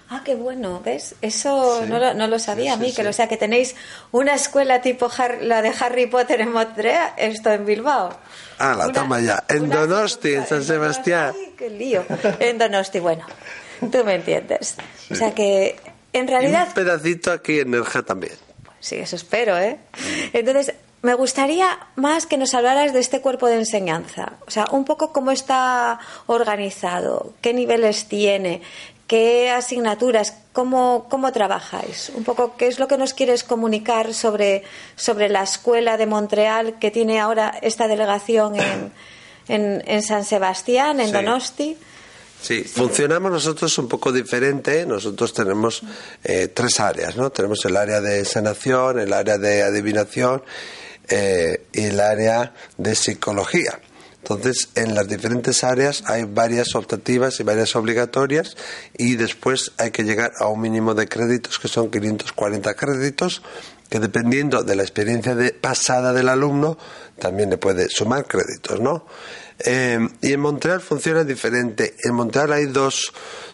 Ah, 0.09 0.21
qué 0.23 0.35
bueno, 0.35 0.79
¿ves? 0.85 1.15
Eso 1.21 1.85
no, 1.87 1.97
lo, 1.97 2.13
no, 2.13 2.27
lo, 2.27 2.37
sabía 2.37 2.73
a 2.73 2.77
mí, 2.77 2.93
que 2.93 3.07
o 3.07 3.13
sea 3.13 3.27
que 3.27 3.35
tenéis 3.35 3.75
una 4.11 4.35
escuela 4.35 4.79
tipo 4.79 5.09
la 5.41 5.63
de 5.63 5.73
Harry 5.79 6.05
Potter 6.05 6.39
en 6.41 6.51
Montreal, 6.51 7.13
esto 7.17 7.51
en 7.51 7.65
Bilbao. 7.65 8.15
Ah, 8.59 8.75
la 8.77 8.91
toma 8.91 9.19
ya. 9.21 9.43
En 9.49 9.69
Donosti, 9.69 10.35
en 10.35 10.45
San 10.45 10.63
Sebastián. 10.63 11.33
Ay, 11.35 11.55
qué 11.57 11.69
lío. 11.71 12.05
En 12.39 12.59
Donosti, 12.59 12.99
bueno, 12.99 13.25
tú 13.91 14.03
me 14.03 14.15
entiendes. 14.15 14.75
O 15.09 15.15
sea 15.15 15.33
que 15.33 15.75
en 16.13 16.27
realidad... 16.27 16.67
un 16.69 16.73
pedacito 16.73 17.31
aquí 17.31 17.59
en 17.59 17.71
Nerja 17.71 18.03
también. 18.03 18.33
Sí, 18.79 18.95
eso 18.95 19.15
espero, 19.15 19.57
¿eh? 19.57 19.79
Entonces, 20.33 20.75
me 21.01 21.13
gustaría 21.15 21.79
más 21.95 22.25
que 22.25 22.37
nos 22.37 22.53
hablaras 22.53 22.93
de 22.93 22.99
este 22.99 23.21
cuerpo 23.21 23.47
de 23.47 23.55
enseñanza, 23.55 24.33
o 24.47 24.51
sea, 24.51 24.65
un 24.71 24.85
poco 24.85 25.11
cómo 25.11 25.31
está 25.31 25.99
organizado, 26.27 27.33
qué 27.41 27.53
niveles 27.53 28.05
tiene, 28.05 28.61
qué 29.07 29.51
asignaturas, 29.51 30.37
cómo, 30.53 31.07
cómo 31.09 31.31
trabajáis, 31.31 32.11
un 32.15 32.23
poco 32.23 32.55
qué 32.55 32.67
es 32.67 32.79
lo 32.79 32.87
que 32.87 32.97
nos 32.97 33.13
quieres 33.13 33.43
comunicar 33.43 34.13
sobre, 34.13 34.63
sobre 34.95 35.27
la 35.27 35.43
escuela 35.43 35.97
de 35.97 36.05
Montreal 36.05 36.79
que 36.79 36.89
tiene 36.89 37.19
ahora 37.19 37.53
esta 37.61 37.87
delegación 37.87 38.55
en, 38.55 39.83
en, 39.85 40.01
San 40.01 40.23
Sebastián, 40.23 41.01
en 41.01 41.11
Donosti. 41.11 41.77
Sí, 42.43 42.65
funcionamos 42.65 43.31
nosotros 43.31 43.77
un 43.77 43.87
poco 43.87 44.11
diferente. 44.11 44.85
Nosotros 44.85 45.33
tenemos 45.33 45.81
eh, 46.25 46.49
tres 46.53 46.77
áreas, 46.81 47.15
¿no? 47.15 47.31
Tenemos 47.31 47.63
el 47.63 47.77
área 47.77 48.01
de 48.01 48.25
sanación, 48.25 48.99
el 48.99 49.13
área 49.13 49.37
de 49.37 49.63
adivinación 49.63 50.43
eh, 51.07 51.67
y 51.71 51.85
el 51.85 52.01
área 52.01 52.53
de 52.77 52.95
psicología. 52.95 53.79
Entonces, 54.17 54.69
en 54.75 54.93
las 54.93 55.07
diferentes 55.07 55.63
áreas 55.63 56.03
hay 56.05 56.25
varias 56.25 56.75
optativas 56.75 57.39
y 57.39 57.43
varias 57.43 57.77
obligatorias 57.77 58.57
y 58.97 59.15
después 59.15 59.71
hay 59.77 59.91
que 59.91 60.03
llegar 60.03 60.33
a 60.37 60.47
un 60.47 60.59
mínimo 60.59 60.93
de 60.93 61.07
créditos 61.07 61.59
que 61.59 61.69
son 61.69 61.89
540 61.89 62.73
créditos 62.73 63.41
que 63.89 63.99
dependiendo 63.99 64.63
de 64.63 64.75
la 64.75 64.83
experiencia 64.83 65.35
de, 65.35 65.51
pasada 65.51 66.11
del 66.11 66.27
alumno 66.27 66.77
también 67.19 67.49
le 67.49 67.57
puede 67.57 67.87
sumar 67.89 68.25
créditos, 68.25 68.81
¿no? 68.81 69.05
Eh, 69.65 69.99
y 70.21 70.33
en 70.33 70.39
Montreal 70.39 70.81
funciona 70.81 71.23
diferente. 71.23 71.95
En 72.03 72.15
Montreal 72.15 72.51
hay 72.53 72.65
dos, 72.65 73.13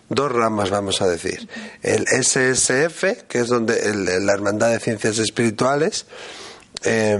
dos 0.10 0.32
ramas, 0.32 0.70
vamos 0.70 1.02
a 1.02 1.08
decir. 1.08 1.48
El 1.82 2.06
SSF, 2.08 3.28
que 3.28 3.40
es 3.40 3.48
donde 3.48 3.94
la 4.22 4.34
Hermandad 4.34 4.72
de 4.72 4.80
Ciencias 4.80 5.18
Espirituales, 5.20 6.06
eh, 6.84 7.18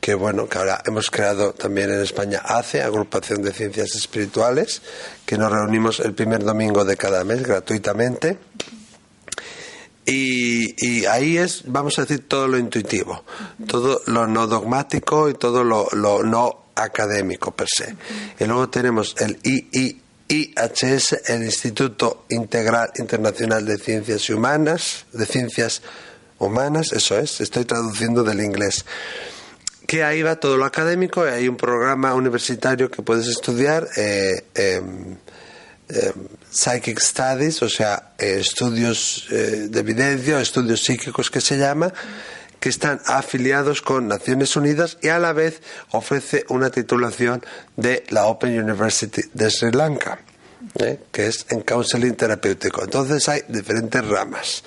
que 0.00 0.14
bueno, 0.14 0.48
que 0.48 0.58
ahora 0.58 0.82
hemos 0.86 1.10
creado 1.10 1.52
también 1.52 1.90
en 1.90 2.00
España 2.00 2.40
ACE, 2.44 2.82
Agrupación 2.82 3.42
de 3.42 3.52
Ciencias 3.52 3.94
Espirituales, 3.94 4.80
que 5.26 5.36
nos 5.36 5.52
reunimos 5.52 6.00
el 6.00 6.14
primer 6.14 6.44
domingo 6.44 6.84
de 6.84 6.96
cada 6.96 7.24
mes 7.24 7.42
gratuitamente. 7.42 8.38
Y, 10.10 11.04
ahí 11.04 11.36
es, 11.36 11.64
vamos 11.66 11.98
a 11.98 12.02
decir, 12.02 12.26
todo 12.26 12.48
lo 12.48 12.56
intuitivo, 12.56 13.24
todo 13.66 14.00
lo 14.06 14.26
no 14.26 14.46
dogmático 14.46 15.28
y 15.28 15.34
todo 15.34 15.62
lo, 15.64 15.90
no 15.92 16.67
académico 16.82 17.54
per 17.54 17.68
se. 17.68 17.94
Y 18.38 18.44
luego 18.44 18.68
tenemos 18.68 19.14
el 19.18 19.38
IIHS, 19.42 21.12
el 21.26 21.44
Instituto 21.44 22.24
Integral 22.30 22.90
Internacional 22.98 23.64
de 23.64 23.78
Ciencias 23.78 24.28
Humanas, 24.30 25.06
de 25.12 25.26
Ciencias 25.26 25.82
Humanas, 26.38 26.92
eso 26.92 27.18
es, 27.18 27.40
estoy 27.40 27.64
traduciendo 27.64 28.22
del 28.22 28.40
inglés 28.40 28.84
que 29.88 30.04
ahí 30.04 30.22
va 30.22 30.36
todo 30.36 30.58
lo 30.58 30.66
académico, 30.66 31.22
hay 31.22 31.48
un 31.48 31.56
programa 31.56 32.12
universitario 32.12 32.90
que 32.90 33.00
puedes 33.00 33.26
estudiar, 33.26 33.88
eh, 33.96 34.44
em, 34.54 35.16
em, 35.88 36.12
Psychic 36.50 37.00
Studies, 37.00 37.62
o 37.62 37.70
sea, 37.70 38.12
eh, 38.18 38.36
estudios 38.38 39.26
eh, 39.30 39.68
de 39.70 39.80
evidencia, 39.80 40.42
estudios 40.42 40.82
psíquicos 40.82 41.30
que 41.30 41.40
se 41.40 41.56
llama, 41.56 41.90
que 42.60 42.68
están 42.68 43.00
afiliados 43.06 43.82
con 43.82 44.08
Naciones 44.08 44.56
Unidas 44.56 44.98
y 45.02 45.08
a 45.08 45.18
la 45.18 45.32
vez 45.32 45.62
ofrece 45.90 46.44
una 46.48 46.70
titulación 46.70 47.44
de 47.76 48.04
la 48.08 48.26
Open 48.26 48.58
University 48.58 49.22
de 49.32 49.50
Sri 49.50 49.70
Lanka, 49.70 50.20
¿eh? 50.78 50.98
que 51.12 51.26
es 51.26 51.46
en 51.50 51.60
counseling 51.62 52.14
terapéutico. 52.14 52.82
Entonces 52.82 53.28
hay 53.28 53.42
diferentes 53.48 54.06
ramas. 54.06 54.64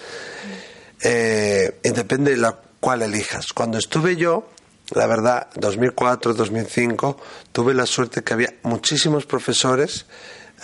Eh, 1.03 1.79
y 1.83 1.89
depende 1.89 2.31
de 2.31 2.37
la 2.37 2.57
cual 2.79 3.01
elijas. 3.01 3.53
Cuando 3.53 3.77
estuve 3.77 4.15
yo, 4.15 4.49
la 4.91 5.07
verdad, 5.07 5.47
2004, 5.55 6.33
2005, 6.33 7.17
tuve 7.51 7.73
la 7.73 7.85
suerte 7.85 8.23
que 8.23 8.33
había 8.33 8.53
muchísimos 8.63 9.25
profesores, 9.25 10.05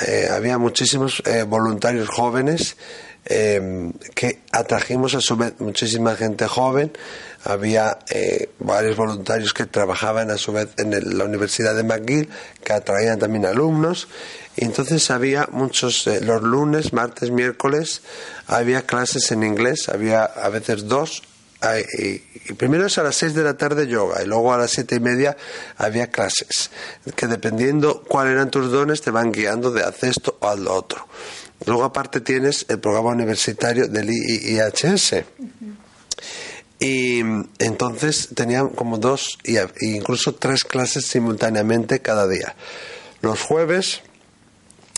eh, 0.06 0.28
había 0.32 0.60
muchísimos 0.60 1.24
voluntarios 1.48 2.08
jóvenes 2.08 2.78
eh, 3.30 3.92
que 4.16 4.40
atrajimos 4.52 5.13
a 5.13 5.22
su 5.22 5.36
vez 5.36 5.54
muchísima 5.60 6.16
gente 6.16 6.48
joven. 6.48 6.92
Había 7.44 8.00
eh, 8.10 8.50
varios 8.60 8.96
voluntarios 8.96 9.54
que 9.54 9.66
trabajaban 9.66 10.32
a 10.32 10.38
su 10.38 10.54
vez 10.54 10.70
en 10.78 11.18
la 11.18 11.26
Universidad 11.26 11.76
de 11.76 11.84
McGill, 11.84 12.30
que 12.63 12.74
atraían 12.74 13.20
también 13.20 13.46
alumnos. 13.46 14.08
Y 14.56 14.66
entonces 14.66 15.12
había 15.12 15.48
muchos, 15.52 16.08
eh, 16.08 16.22
los 16.22 16.42
lunes, 16.42 16.94
martes, 16.94 17.30
miércoles, 17.32 18.02
había 18.48 18.84
clases 18.84 19.32
en 19.32 19.44
inglés, 19.44 19.90
había 19.90 20.24
a 20.24 20.50
veces 20.50 20.88
dos. 20.88 21.22
Y, 22.00 22.20
primero 22.54 22.86
es 22.86 22.98
a 22.98 23.04
las 23.04 23.16
seis 23.16 23.34
de 23.34 23.44
la 23.44 23.58
tarde 23.58 23.88
yoga 23.88 24.22
y 24.24 24.28
luego 24.28 24.54
a 24.54 24.58
las 24.60 24.70
siete 24.70 24.96
y 24.96 25.00
media 25.00 25.36
había 25.78 26.08
clases 26.12 26.70
que 27.16 27.26
dependiendo 27.26 28.04
cuáles 28.04 28.34
eran 28.34 28.52
tus 28.52 28.72
dones 28.72 29.02
te 29.02 29.10
van 29.10 29.32
guiando 29.32 29.72
de 29.72 29.84
haz 29.84 30.04
esto 30.04 30.38
o 30.40 30.48
haz 30.48 30.60
lo 30.60 30.76
otro. 30.76 31.08
Luego 31.65 31.84
aparte 31.84 32.22
tienes 32.22 32.65
el 32.70 32.80
programa 32.80 33.10
universitario 33.10 33.88
del 33.88 34.10
IHS. 34.10 35.24
Y 36.80 37.20
entonces 37.60 38.30
tenían 38.36 38.70
como 38.70 39.00
dos 39.00 39.39
e 39.43 39.65
incluso 39.82 40.36
tres 40.36 40.63
clases 40.63 41.08
simultáneamente 41.08 42.02
cada 42.02 42.28
día. 42.28 42.56
Los 43.22 43.41
jueves 43.41 44.02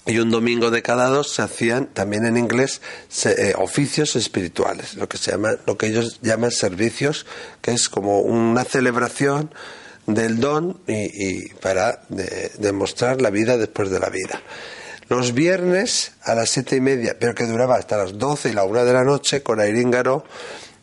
y 0.06 0.18
un 0.18 0.30
domingo 0.30 0.72
de 0.72 0.82
cada 0.82 1.08
dos 1.08 1.32
se 1.34 1.42
hacían 1.42 1.88
también 1.88 2.26
en 2.26 2.36
inglés 2.36 2.82
eh, 3.26 3.54
oficios 3.58 4.16
espirituales, 4.16 4.96
lo 4.96 5.08
que 5.08 5.18
se 5.18 5.32
llama, 5.32 5.52
lo 5.66 5.78
que 5.78 5.88
ellos 5.88 6.20
llaman 6.22 6.52
servicios, 6.52 7.26
que 7.62 7.72
es 7.72 7.90
como 7.90 8.20
una 8.22 8.66
celebración 8.66 9.54
del 10.06 10.40
don 10.40 10.80
y, 10.88 11.50
para 11.56 12.02
demostrar 12.58 13.22
la 13.22 13.30
vida 13.30 13.58
después 13.58 13.90
de 13.90 14.00
la 14.00 14.10
vida. 14.10 14.42
Los 15.10 15.34
viernes 15.34 16.12
a 16.24 16.36
las 16.36 16.52
siete 16.52 16.76
y 16.76 16.82
media, 16.82 17.18
pero 17.20 17.34
que 17.34 17.46
duraba 17.46 17.76
hasta 17.76 17.98
las 17.98 18.18
doce 18.18 18.50
y 18.50 18.54
la 18.54 18.64
una 18.64 18.84
de 18.84 18.94
la 18.94 19.04
noche 19.04 19.42
con 19.42 19.60
Airíngaro, 19.60 20.24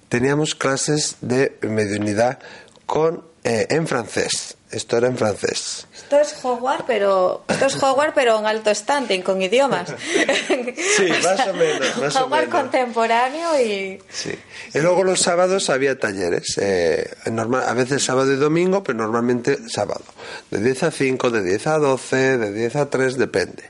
teníamos 0.08 0.54
clases 0.54 1.16
de 1.20 1.56
mediunidad 1.62 2.40
con, 2.86 3.24
eh, 3.44 3.66
en 3.70 3.86
francés. 3.86 4.56
Esto 4.68 4.96
era 4.96 5.06
en 5.06 5.16
francés. 5.16 5.86
Esto 5.94 6.20
es 6.20 6.34
Hogwarts, 6.42 6.84
pero 6.88 7.44
esto 7.46 7.66
es 7.66 7.80
Hogwarts, 7.80 8.14
pero 8.16 8.38
en 8.40 8.46
alto 8.46 8.74
standing, 8.74 9.22
con 9.22 9.40
idiomas. 9.40 9.94
sí, 10.48 11.08
más 11.22 11.46
o 11.46 11.54
menos. 11.54 11.96
Más 11.98 12.16
Hogwarts 12.16 12.50
contemporáneo 12.50 13.60
y... 13.60 14.00
Sí. 14.10 14.36
Y 14.74 14.78
luego 14.80 15.04
los 15.04 15.20
sábados 15.20 15.70
había 15.70 15.96
talleres. 15.98 16.58
Eh, 16.60 17.08
normal, 17.30 17.62
a 17.66 17.74
veces 17.74 18.02
sábado 18.02 18.32
y 18.32 18.36
domingo, 18.36 18.82
pero 18.82 18.98
normalmente 18.98 19.56
sábado. 19.68 20.04
De 20.50 20.60
10 20.60 20.82
a 20.82 20.90
5, 20.90 21.30
de 21.30 21.42
10 21.44 21.66
a 21.68 21.78
12, 21.78 22.38
de 22.38 22.52
10 22.52 22.76
a 22.76 22.90
3, 22.90 23.16
depende. 23.16 23.62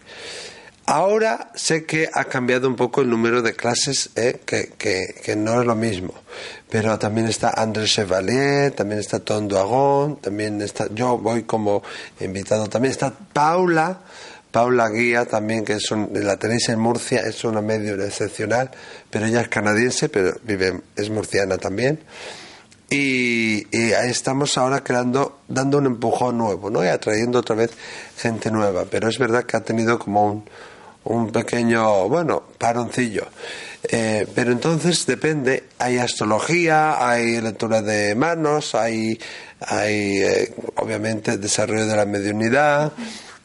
Ahora 0.89 1.51
sé 1.57 1.85
que 1.85 2.09
ha 2.13 2.27
cambiado 2.27 2.69
un 2.69 2.77
poco 2.77 3.01
el 3.01 3.11
número 3.11 3.43
de 3.43 3.55
clases, 3.55 4.11
¿eh? 4.15 4.41
que, 4.47 4.69
que, 4.79 5.35
no 5.35 5.61
es 5.61 5.67
lo 5.67 5.75
mismo. 5.75 6.15
Pero 6.71 6.97
también 6.97 7.27
está 7.27 7.51
André 7.51 7.87
Chevalier, 7.87 8.71
también 8.71 9.01
está 9.01 9.19
Tom 9.19 9.49
Duagon, 9.49 10.21
también 10.21 10.63
está, 10.63 10.87
yo 10.95 11.19
voy 11.19 11.43
como 11.43 11.83
invitado, 12.21 12.69
también 12.69 12.93
está 12.93 13.11
Paula, 13.11 13.99
Paula 14.53 14.89
Guía 14.89 15.25
también, 15.25 15.65
que 15.65 15.73
es 15.73 15.91
la 15.91 16.37
tenéis 16.37 16.69
en 16.69 16.79
Murcia, 16.79 17.19
es 17.23 17.43
una 17.43 17.61
medio 17.61 18.01
excepcional, 18.05 18.71
pero 19.11 19.27
ella 19.27 19.41
es 19.41 19.49
canadiense, 19.49 20.09
pero 20.09 20.39
vive, 20.45 20.83
es 20.95 21.11
murciana 21.11 21.59
también. 21.59 21.99
Y, 22.89 23.67
y, 23.77 23.93
ahí 23.93 24.11
estamos 24.11 24.57
ahora 24.57 24.85
creando, 24.85 25.41
dando 25.49 25.79
un 25.79 25.87
empujón 25.87 26.39
nuevo, 26.39 26.71
¿no? 26.71 26.85
Y 26.85 26.87
atrayendo 26.87 27.41
otra 27.41 27.57
vez 27.57 27.73
gente 28.17 28.53
nueva. 28.53 28.85
Pero 28.89 29.09
es 29.09 29.19
verdad 29.19 29.43
que 29.43 29.57
ha 29.57 29.65
tenido 29.65 29.99
como 29.99 30.25
un, 30.25 30.45
un 31.07 31.31
pequeño, 31.31 32.09
bueno, 32.09 32.43
paroncillo. 32.59 33.27
Eh, 33.89 34.27
pero 34.35 34.53
entonces 34.53 35.07
depende, 35.07 35.65
hay 35.79 35.99
astrología, 35.99 37.09
hay 37.09 37.41
lectura 37.41 37.83
de 37.83 38.15
manos, 38.15 38.75
hay, 38.75 39.19
hay 39.61 40.23
eh, 40.23 40.55
obviamente 40.77 41.39
desarrollo 41.39 41.87
de 41.87 41.97
la 41.97 42.07
mediunidad. 42.07 42.93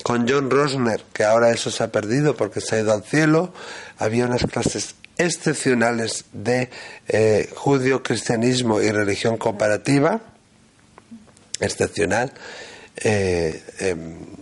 Con 0.03 0.27
John 0.27 0.49
Rosner, 0.49 1.03
que 1.13 1.23
ahora 1.23 1.51
eso 1.51 1.69
se 1.69 1.83
ha 1.83 1.91
perdido 1.91 2.35
porque 2.35 2.59
se 2.59 2.75
ha 2.75 2.79
ido 2.79 2.91
al 2.91 3.03
cielo, 3.03 3.53
había 3.99 4.25
unas 4.25 4.45
clases 4.47 4.95
excepcionales 5.17 6.25
de 6.33 6.69
eh, 7.07 7.49
judío, 7.55 8.01
cristianismo 8.01 8.81
y 8.81 8.91
religión 8.91 9.37
comparativa, 9.37 10.19
excepcional. 11.59 12.33
Eh, 12.97 13.63
em, 13.79 14.40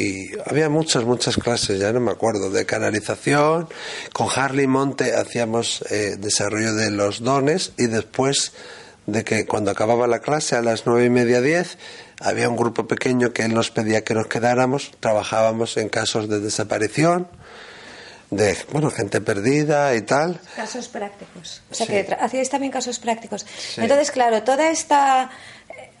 y 0.00 0.30
había 0.46 0.70
muchas, 0.70 1.04
muchas 1.04 1.36
clases, 1.36 1.78
ya 1.78 1.92
no 1.92 2.00
me 2.00 2.10
acuerdo, 2.10 2.50
de 2.50 2.64
canalización. 2.64 3.68
Con 4.14 4.28
Harley 4.34 4.66
Monte 4.66 5.14
hacíamos 5.14 5.84
eh, 5.90 6.16
desarrollo 6.18 6.74
de 6.74 6.90
los 6.90 7.22
dones 7.22 7.72
y 7.76 7.86
después 7.86 8.52
de 9.06 9.24
que 9.24 9.44
cuando 9.44 9.70
acababa 9.70 10.06
la 10.06 10.20
clase 10.20 10.56
a 10.56 10.62
las 10.62 10.86
nueve 10.86 11.04
y 11.04 11.10
media, 11.10 11.42
diez, 11.42 11.76
había 12.18 12.48
un 12.48 12.56
grupo 12.56 12.86
pequeño 12.86 13.34
que 13.34 13.42
él 13.42 13.52
nos 13.52 13.70
pedía 13.70 14.02
que 14.02 14.14
nos 14.14 14.26
quedáramos, 14.26 14.90
trabajábamos 15.00 15.76
en 15.76 15.90
casos 15.90 16.30
de 16.30 16.40
desaparición, 16.40 17.28
de 18.30 18.56
bueno 18.72 18.90
gente 18.90 19.20
perdida 19.20 19.94
y 19.96 20.02
tal. 20.02 20.40
Casos 20.56 20.88
prácticos. 20.88 21.60
O 21.70 21.74
sea 21.74 21.86
que 21.86 22.16
hacíais 22.18 22.48
también 22.48 22.72
casos 22.72 22.98
prácticos. 22.98 23.44
Entonces, 23.76 24.10
claro, 24.10 24.44
toda 24.44 24.70
esta 24.70 25.30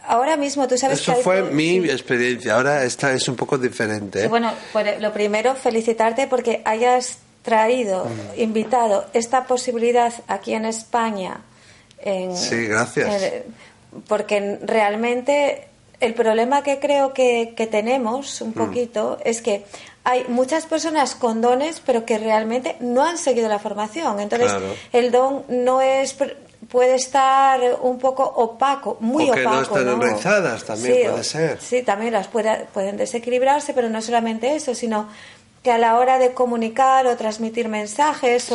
ahora 0.06 0.36
mismo 0.36 0.66
tú 0.66 0.76
sabes 0.76 1.00
Eso 1.00 1.14
fue 1.16 1.42
mi 1.42 1.76
experiencia, 1.78 2.54
ahora 2.54 2.84
esta 2.84 3.12
es 3.12 3.28
un 3.28 3.36
poco 3.36 3.58
diferente. 3.58 4.24
¿eh? 4.24 4.28
bueno, 4.28 4.52
pues, 4.72 5.00
lo 5.00 5.12
primero, 5.12 5.54
felicitarte 5.54 6.26
porque 6.26 6.62
hayas 6.64 7.18
traído, 7.42 8.04
mm. 8.04 8.40
invitado 8.40 9.06
esta 9.12 9.44
posibilidad 9.44 10.12
aquí 10.26 10.54
en 10.54 10.64
España. 10.64 11.40
En, 11.98 12.36
sí, 12.36 12.66
gracias. 12.66 13.22
porque 14.08 14.58
realmente 14.62 15.68
el 16.00 16.14
problema 16.14 16.62
que 16.62 16.78
creo 16.78 17.12
que, 17.12 17.54
tenemos 17.70 18.40
un 18.40 18.50
mm. 18.50 18.54
poquito 18.54 19.18
es 19.24 19.42
que 19.42 19.64
hay 20.02 20.24
muchas 20.28 20.64
personas 20.66 21.14
con 21.14 21.40
dones, 21.40 21.82
pero 21.84 22.06
que 22.06 22.18
realmente 22.18 22.76
no 22.80 23.04
han 23.04 23.18
seguido 23.18 23.48
la 23.48 23.58
formación. 23.58 24.18
Entonces, 24.18 24.50
el 24.92 25.10
don 25.10 25.44
no 25.48 25.82
es 25.82 26.16
puede 26.68 26.94
estar 26.94 27.60
un 27.80 27.98
poco 27.98 28.22
opaco, 28.22 28.96
muy 29.00 29.30
o 29.30 29.32
que 29.32 29.44
no 29.44 29.62
están 29.62 29.88
enraizadas 29.88 30.64
también 30.64 31.10
puede 31.10 31.24
ser. 31.24 31.60
Sí, 31.60 31.82
también 31.82 32.12
las 32.12 32.28
pueden 32.28 32.96
desequilibrarse, 32.96 33.72
pero 33.72 33.88
no 33.88 34.02
solamente 34.02 34.54
eso, 34.54 34.74
sino 34.74 35.08
que 35.62 35.70
a 35.70 35.78
la 35.78 35.98
hora 35.98 36.18
de 36.18 36.32
comunicar 36.32 37.06
o 37.06 37.16
transmitir 37.16 37.68
mensajes 37.68 38.50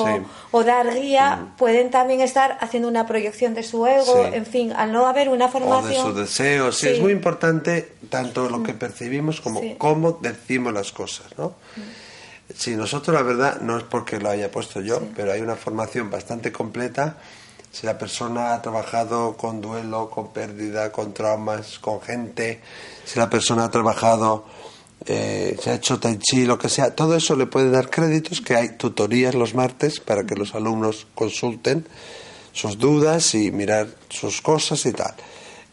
o, 0.51 0.63
dar 0.63 0.91
guía 0.93 1.35
mm. 1.35 1.57
pueden 1.57 1.91
también 1.91 2.21
estar 2.21 2.57
haciendo 2.61 2.89
una 2.89 3.05
proyección 3.05 3.53
de 3.53 3.61
su 3.61 3.85
ego, 3.85 4.25
en 4.25 4.45
fin, 4.45 4.73
al 4.73 4.91
no 4.91 5.05
haber 5.05 5.29
una 5.29 5.47
formación... 5.47 6.03
O 6.05 6.13
de 6.13 6.13
sus 6.13 6.15
deseos, 6.15 6.77
sí. 6.77 6.87
es 6.87 6.99
muy 6.99 7.11
importante 7.11 7.93
tanto 8.09 8.49
lo 8.49 8.63
que 8.63 8.73
mm. 8.73 8.77
percibimos 8.77 9.39
como 9.39 9.61
cómo 9.77 10.13
decimos 10.13 10.73
las 10.73 10.91
cosas, 10.91 11.27
¿no? 11.37 11.49
Mm. 11.75 12.55
Si 12.55 12.75
nosotros 12.75 13.15
la 13.15 13.23
verdad 13.23 13.61
no 13.61 13.77
es 13.77 13.83
porque 13.83 14.19
lo 14.19 14.29
haya 14.29 14.51
puesto 14.51 14.81
yo, 14.81 15.01
pero 15.15 15.31
hay 15.31 15.41
una 15.41 15.55
formación 15.55 16.09
bastante 16.09 16.51
completa 16.51 17.17
si 17.75 17.85
la 17.85 17.97
persona 17.97 18.53
ha 18.53 18.61
trabajado 18.61 19.35
con 19.35 19.59
duelo, 19.59 20.09
con 20.09 20.31
pérdida, 20.31 20.93
con 20.93 21.13
traumas, 21.13 21.77
con 21.79 21.99
gente, 21.99 22.61
si 23.03 23.19
la 23.19 23.29
persona 23.29 23.65
ha 23.65 23.69
trabajado, 23.69 24.45
eh, 25.05 25.57
se 25.61 25.71
ha 25.71 25.73
hecho 25.75 25.99
tai 25.99 26.17
chi, 26.17 26.45
lo 26.45 26.57
que 26.57 26.69
sea, 26.69 26.95
todo 26.95 27.17
eso 27.17 27.35
le 27.35 27.47
puede 27.47 27.69
dar 27.71 27.89
créditos, 27.89 28.39
que 28.39 28.55
hay 28.55 28.77
tutorías 28.77 29.35
los 29.35 29.55
martes 29.55 29.99
para 29.99 30.25
que 30.25 30.35
los 30.35 30.55
alumnos 30.55 31.05
consulten 31.15 31.85
sus 32.53 32.77
dudas 32.77 33.35
y 33.35 33.51
mirar 33.51 33.89
sus 34.07 34.41
cosas 34.41 34.85
y 34.85 34.93
tal. 34.93 35.13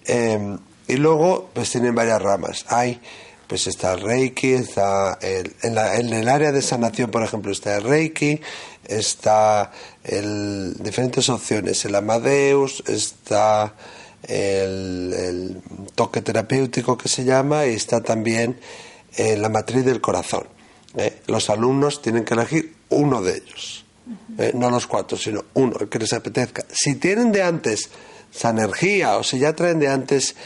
Em, 0.04 0.58
y 0.88 0.96
luego, 0.96 1.50
pues 1.54 1.70
tienen 1.70 1.94
varias 1.94 2.20
ramas. 2.20 2.64
Hay, 2.66 3.00
pues 3.52 3.66
está 3.66 3.92
el 3.92 4.00
Reiki, 4.00 4.54
está 4.54 5.18
en, 5.20 5.76
el 6.14 6.28
área 6.30 6.52
de 6.52 6.62
sanación, 6.62 7.10
por 7.10 7.22
ejemplo, 7.22 7.52
está 7.52 7.76
el 7.76 7.82
Reiki, 7.82 8.40
está 8.82 9.70
el, 10.04 10.72
diferentes 10.78 11.28
opciones, 11.28 11.84
el 11.84 11.94
Amadeus, 11.94 12.82
está 12.86 13.74
el, 14.22 15.60
toque 15.94 16.22
terapéutico 16.22 16.96
que 16.96 17.10
se 17.10 17.24
llama 17.24 17.66
y 17.66 17.74
está 17.74 18.00
también 18.02 18.58
eh, 19.18 19.36
la 19.36 19.50
matriz 19.50 19.84
del 19.84 20.00
corazón. 20.00 20.44
¿eh? 20.96 21.20
Los 21.26 21.50
alumnos 21.50 22.00
tienen 22.00 22.24
que 22.24 22.32
elegir 22.32 22.74
uno 22.88 23.20
de 23.20 23.36
ellos, 23.36 23.84
¿eh? 24.38 24.52
no 24.54 24.70
los 24.70 24.86
cuatro, 24.86 25.18
sino 25.18 25.44
uno, 25.52 25.76
el 25.78 25.90
que 25.90 25.98
les 25.98 26.14
apetezca. 26.14 26.64
Si 26.72 26.94
tienen 26.94 27.30
de 27.32 27.42
antes 27.42 27.90
esa 28.34 28.54
o 29.18 29.22
si 29.22 29.38
ya 29.38 29.54
traen 29.54 29.78
de 29.78 29.88
antes 29.88 30.36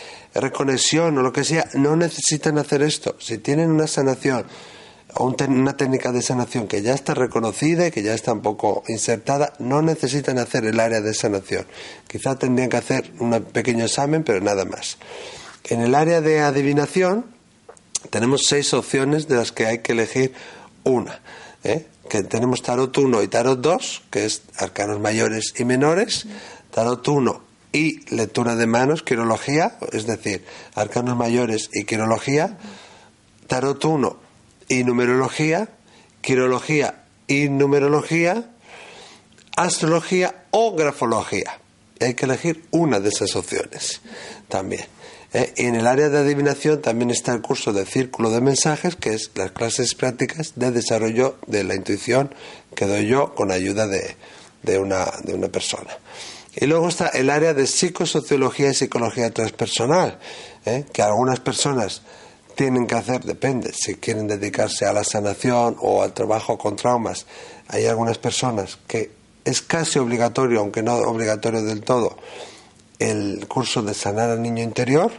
reconexión 0.41 1.17
o 1.19 1.23
lo 1.23 1.33
que 1.33 1.45
sea, 1.45 1.69
no 1.75 1.97
necesitan 1.97 2.59
hacer 2.59 2.83
esto. 2.83 3.17
Si 3.19 3.39
tienen 3.39 3.71
una 3.71 3.87
sanación 3.87 4.47
o 5.15 5.35
una 5.49 5.77
técnica 5.77 6.13
de 6.13 6.21
sanación 6.23 6.67
que 6.67 6.83
ya 6.83 6.95
está 6.95 7.15
reconocida 7.15 7.87
y 7.87 7.91
que 7.91 8.03
ya 8.03 8.15
está 8.15 8.33
un 8.33 8.43
poco 8.43 8.83
insertada, 8.89 9.53
no 9.59 9.83
necesitan 9.83 10.39
hacer 10.39 10.65
el 10.67 10.79
área 10.81 11.01
de 11.01 11.15
sanación. 11.15 11.67
Quizá 12.09 12.37
tendrían 12.37 12.69
que 12.69 12.77
hacer 12.77 13.13
un 13.19 13.41
pequeño 13.45 13.85
examen, 13.85 14.25
pero 14.25 14.41
nada 14.41 14.65
más. 14.65 14.99
En 15.65 15.81
el 15.81 15.95
área 15.95 16.21
de 16.21 16.41
adivinación 16.41 17.25
tenemos 18.11 18.43
seis 18.47 18.75
opciones 18.75 19.29
de 19.29 19.37
las 19.37 19.53
que 19.53 19.67
hay 19.67 19.79
que 19.79 19.93
elegir 19.93 20.33
una. 20.85 21.21
¿eh? 21.65 21.87
Que 22.09 22.23
tenemos 22.23 22.63
tarot 22.63 22.97
1 22.97 23.23
y 23.23 23.29
tarot 23.29 23.61
2, 23.61 24.03
que 24.11 24.27
es 24.27 24.43
arcanos 24.57 25.01
mayores 25.01 25.55
y 25.57 25.65
menores. 25.65 26.27
Tarot 26.71 27.07
1 27.09 27.46
y 27.77 28.01
lectura 28.09 28.57
de 28.57 28.67
manos, 28.67 29.03
quirología, 29.03 29.77
es 29.93 30.07
decir, 30.07 30.43
arcanos 30.75 31.15
mayores 31.15 31.69
y 31.75 31.85
quirología. 31.85 32.57
Tarot 33.49 33.85
1 33.85 34.17
y 34.69 34.83
numerología, 34.83 35.69
quirología 36.23 37.05
y 37.27 37.51
numerología, 37.51 38.49
astrología 39.59 40.47
o 40.53 40.75
grafología. 40.75 41.61
Hay 42.01 42.15
que 42.15 42.25
elegir 42.25 42.65
una 42.71 42.99
de 42.99 43.11
esas 43.11 43.37
opciones 43.37 44.01
también. 44.49 44.87
¿eh? 45.35 45.53
Y 45.59 45.67
en 45.67 45.75
el 45.75 45.87
área 45.87 46.09
de 46.09 46.21
adivinación 46.21 46.81
también 46.81 47.11
está 47.11 47.35
el 47.35 47.43
curso 47.43 47.75
de 47.75 47.85
círculo 47.85 48.31
de 48.31 48.41
mensajes, 48.41 48.97
que 48.97 49.13
es 49.13 49.33
las 49.35 49.53
clases 49.53 49.95
prácticas 49.95 50.55
de 50.57 50.71
desarrollo 50.71 51.37
de 51.47 51.63
la 51.63 51.75
intuición 51.75 52.35
que 52.75 52.87
doy 52.87 53.07
yo 53.07 53.35
con 53.35 53.53
ayuda 53.53 53.87
de, 53.87 54.17
de, 54.63 54.79
una, 54.79 55.13
de 55.25 55.35
una 55.35 55.49
persona. 55.49 55.91
Y 56.57 56.67
luego 56.67 56.89
está 56.89 57.09
el 57.09 57.29
área 57.29 57.53
de 57.53 57.67
psicosociología 57.67 58.71
y 58.71 58.75
psicología 58.75 59.31
transpersonal, 59.31 60.19
¿eh? 60.65 60.87
que 60.91 61.03
algunas 61.03 61.39
personas 61.41 62.01
tienen 62.55 62.87
que 62.87 62.95
hacer, 62.95 63.23
depende, 63.25 63.75
si 63.75 63.97
quieren 63.97 64.27
dedicarse 64.27 64.87
a 64.87 64.93
la 64.95 65.05
sanación 65.05 65.77
o 65.81 66.03
al 66.03 66.15
trabajo 66.15 66.57
con 66.57 66.75
traumas. 66.75 67.27
Hay 67.69 67.85
algunas 67.85 68.17
personas 68.17 68.79
que 68.87 69.11
es 69.45 69.61
casi 69.61 69.99
obligatorio, 69.99 70.61
aunque 70.61 70.83
no 70.83 70.95
obligatorio 70.95 71.63
del 71.63 71.83
todo, 71.83 72.17
el 72.99 73.47
curso 73.47 73.83
de 73.83 73.93
sanar 73.93 74.31
al 74.31 74.41
niño 74.41 74.63
interior 74.63 75.13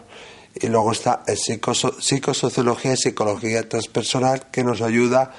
y 0.56 0.68
luego 0.68 0.92
está 0.92 1.24
el 1.28 1.38
psicosociología 1.38 2.94
y 2.94 2.98
psicología 2.98 3.70
transpersonal 3.70 4.50
que 4.50 4.64
nos 4.64 4.82
ayuda 4.82 5.32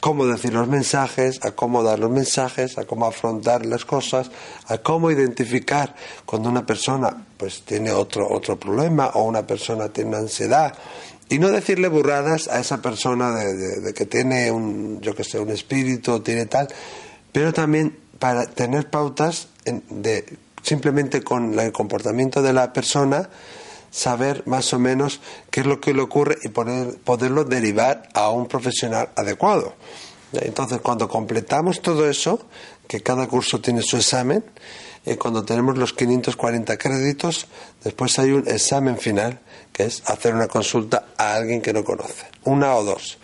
cómo 0.00 0.26
decir 0.26 0.52
los 0.52 0.68
mensajes, 0.68 1.40
a 1.42 1.52
cómo 1.52 1.82
dar 1.82 1.98
los 1.98 2.10
mensajes, 2.10 2.78
a 2.78 2.84
cómo 2.84 3.06
afrontar 3.06 3.66
las 3.66 3.84
cosas, 3.84 4.30
a 4.66 4.78
cómo 4.78 5.10
identificar 5.10 5.94
cuando 6.24 6.48
una 6.48 6.64
persona 6.66 7.24
pues 7.36 7.62
tiene 7.62 7.90
otro 7.90 8.28
otro 8.28 8.58
problema 8.58 9.10
o 9.14 9.24
una 9.24 9.46
persona 9.46 9.88
tiene 9.88 10.16
ansiedad. 10.16 10.74
Y 11.28 11.38
no 11.38 11.50
decirle 11.50 11.88
burradas 11.88 12.48
a 12.48 12.58
esa 12.58 12.82
persona 12.82 13.30
de, 13.30 13.94
que 13.94 14.04
tiene 14.04 14.50
un 14.50 15.00
yo 15.00 15.14
que 15.14 15.24
sé 15.24 15.38
un 15.38 15.50
espíritu 15.50 16.20
tiene 16.20 16.46
tal, 16.46 16.68
pero 17.32 17.52
también 17.52 17.96
para 18.18 18.46
tener 18.46 18.90
pautas 18.90 19.48
de 19.64 20.24
simplemente 20.62 21.22
con 21.22 21.58
el 21.58 21.72
comportamiento 21.72 22.42
de 22.42 22.52
la 22.52 22.72
persona 22.72 23.28
saber 23.90 24.42
más 24.46 24.72
o 24.72 24.78
menos 24.78 25.20
qué 25.50 25.60
es 25.60 25.66
lo 25.66 25.80
que 25.80 25.94
le 25.94 26.02
ocurre 26.02 26.38
y 26.42 26.48
poderlo 26.48 27.44
derivar 27.44 28.08
a 28.14 28.30
un 28.30 28.46
profesional 28.46 29.10
adecuado. 29.16 29.74
Entonces, 30.32 30.80
cuando 30.80 31.08
completamos 31.08 31.82
todo 31.82 32.08
eso, 32.08 32.46
que 32.86 33.02
cada 33.02 33.26
curso 33.26 33.60
tiene 33.60 33.82
su 33.82 33.96
examen, 33.96 34.44
y 35.04 35.16
cuando 35.16 35.44
tenemos 35.44 35.78
los 35.78 35.92
540 35.92 36.76
créditos, 36.76 37.46
después 37.82 38.18
hay 38.18 38.32
un 38.32 38.46
examen 38.46 38.98
final, 38.98 39.40
que 39.72 39.84
es 39.84 40.02
hacer 40.06 40.34
una 40.34 40.46
consulta 40.46 41.06
a 41.16 41.34
alguien 41.34 41.62
que 41.62 41.72
no 41.72 41.84
conoce, 41.84 42.26
una 42.44 42.74
o 42.74 42.84
dos. 42.84 43.18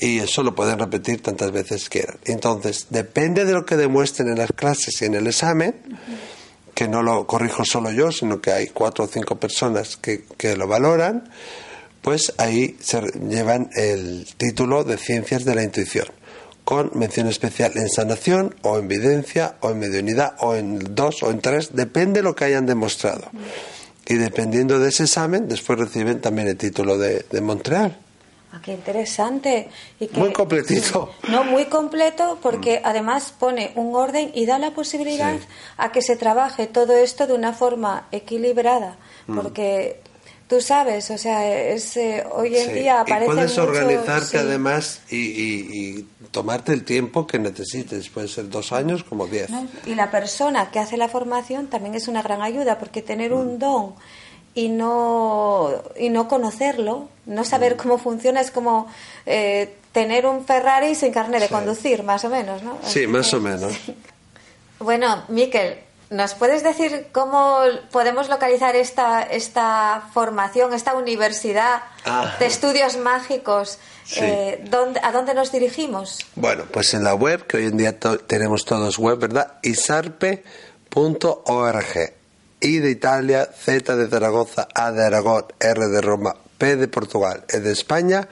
Y 0.00 0.18
eso 0.18 0.42
lo 0.42 0.54
pueden 0.54 0.80
repetir 0.80 1.22
tantas 1.22 1.52
veces 1.52 1.88
quieran. 1.88 2.18
Entonces, 2.24 2.86
depende 2.90 3.44
de 3.44 3.52
lo 3.52 3.64
que 3.64 3.76
demuestren 3.76 4.28
en 4.28 4.38
las 4.38 4.50
clases 4.52 5.00
y 5.00 5.04
en 5.04 5.14
el 5.14 5.28
examen, 5.28 5.76
que 6.74 6.88
no 6.88 7.02
lo 7.02 7.26
corrijo 7.26 7.64
solo 7.64 7.90
yo, 7.90 8.12
sino 8.12 8.40
que 8.40 8.52
hay 8.52 8.68
cuatro 8.68 9.04
o 9.04 9.08
cinco 9.08 9.36
personas 9.36 9.96
que, 9.96 10.24
que 10.36 10.56
lo 10.56 10.66
valoran, 10.66 11.28
pues 12.00 12.32
ahí 12.38 12.76
se 12.80 13.00
llevan 13.28 13.70
el 13.74 14.26
título 14.36 14.84
de 14.84 14.96
Ciencias 14.96 15.44
de 15.44 15.54
la 15.54 15.62
Intuición, 15.62 16.06
con 16.64 16.90
mención 16.94 17.28
especial 17.28 17.72
en 17.76 17.88
sanación 17.88 18.54
o 18.62 18.78
en 18.78 18.86
evidencia 18.86 19.56
o 19.60 19.70
en 19.70 19.78
mediunidad 19.78 20.34
o 20.40 20.54
en 20.54 20.94
dos 20.94 21.22
o 21.22 21.30
en 21.30 21.40
tres, 21.40 21.70
depende 21.74 22.20
de 22.20 22.24
lo 22.24 22.34
que 22.34 22.44
hayan 22.44 22.66
demostrado. 22.66 23.30
Y 24.06 24.14
dependiendo 24.14 24.80
de 24.80 24.88
ese 24.88 25.04
examen, 25.04 25.48
después 25.48 25.78
reciben 25.78 26.20
también 26.20 26.48
el 26.48 26.56
título 26.56 26.98
de, 26.98 27.24
de 27.30 27.40
Montreal. 27.40 27.98
Ah, 28.52 28.60
qué 28.62 28.72
interesante. 28.72 29.68
Y 29.98 30.08
muy 30.12 30.32
completito. 30.32 31.14
No, 31.28 31.44
muy 31.44 31.66
completo 31.66 32.38
porque 32.42 32.80
mm. 32.80 32.86
además 32.86 33.34
pone 33.38 33.72
un 33.76 33.94
orden 33.94 34.30
y 34.34 34.44
da 34.44 34.58
la 34.58 34.72
posibilidad 34.72 35.38
a 35.78 35.92
que 35.92 36.02
se 36.02 36.16
trabaje 36.16 36.66
todo 36.66 36.94
esto 36.94 37.26
de 37.26 37.32
una 37.32 37.54
forma 37.54 38.06
equilibrada. 38.12 38.98
Mm. 39.26 39.38
Porque 39.38 40.00
tú 40.48 40.60
sabes, 40.60 41.10
o 41.10 41.16
sea, 41.16 41.48
es, 41.48 41.96
eh, 41.96 42.24
hoy 42.30 42.54
en 42.54 42.74
día 42.74 43.00
aparece. 43.00 43.32
Y 43.32 43.34
puedes 43.34 43.56
organizarte 43.56 44.38
además 44.38 45.00
y, 45.10 46.04
tomarte 46.30 46.72
el 46.72 46.84
tiempo 46.84 47.26
que 47.26 47.38
necesites. 47.38 48.10
Puede 48.10 48.28
ser 48.28 48.50
dos 48.50 48.72
años 48.72 49.04
como 49.04 49.26
diez. 49.26 49.50
Y 49.86 49.94
la 49.94 50.10
persona 50.10 50.70
que 50.70 50.78
hace 50.78 50.98
la 50.98 51.08
formación 51.08 51.68
también 51.68 51.94
es 51.94 52.08
una 52.08 52.22
gran 52.22 52.42
ayuda 52.42 52.78
porque 52.78 53.00
tener 53.00 53.32
un 53.32 53.54
mm. 53.54 53.58
don 53.58 53.94
y 54.54 54.68
no, 54.68 55.70
y 55.98 56.10
no 56.10 56.28
conocerlo, 56.28 57.08
no 57.26 57.44
saber 57.44 57.74
mm. 57.74 57.78
cómo 57.78 57.98
funciona, 57.98 58.40
es 58.40 58.50
como 58.50 58.86
eh, 59.26 59.76
tener 59.92 60.26
un 60.26 60.44
Ferrari 60.44 60.94
sin 60.94 61.12
carne 61.12 61.40
de 61.40 61.48
conducir, 61.48 62.02
más 62.02 62.24
o 62.24 62.28
menos, 62.28 62.62
¿no? 62.62 62.78
Sí, 62.84 63.06
más 63.06 63.32
o 63.34 63.40
menos. 63.40 63.72
Bueno, 64.78 65.22
Miquel, 65.28 65.78
¿nos 66.10 66.34
puedes 66.34 66.64
decir 66.64 67.06
cómo 67.12 67.60
podemos 67.92 68.28
localizar 68.28 68.74
esta, 68.74 69.22
esta 69.22 70.08
formación, 70.12 70.74
esta 70.74 70.96
universidad 70.96 71.84
ah. 72.04 72.34
de 72.40 72.46
estudios 72.46 72.96
mágicos? 72.96 73.78
Eh, 74.16 74.68
¿A 75.04 75.12
dónde 75.12 75.34
nos 75.34 75.52
dirigimos? 75.52 76.18
Bueno, 76.34 76.64
pues 76.72 76.94
en 76.94 77.04
la 77.04 77.14
web, 77.14 77.46
que 77.46 77.58
hoy 77.58 77.66
en 77.66 77.76
día 77.76 77.96
tenemos 78.26 78.64
todos 78.64 78.98
web, 78.98 79.20
¿verdad? 79.20 79.60
isarpe.org 79.62 80.42
I 82.62 82.78
de 82.78 82.90
Italia, 82.90 83.44
Z 83.52 83.96
de 83.96 84.08
Zaragoza, 84.08 84.68
A 84.74 84.92
de 84.92 85.04
Aragón, 85.04 85.46
R 85.58 85.88
de 85.88 86.00
Roma, 86.00 86.36
P 86.58 86.76
de 86.76 86.86
Portugal, 86.86 87.44
E 87.48 87.58
de 87.58 87.72
España, 87.72 88.28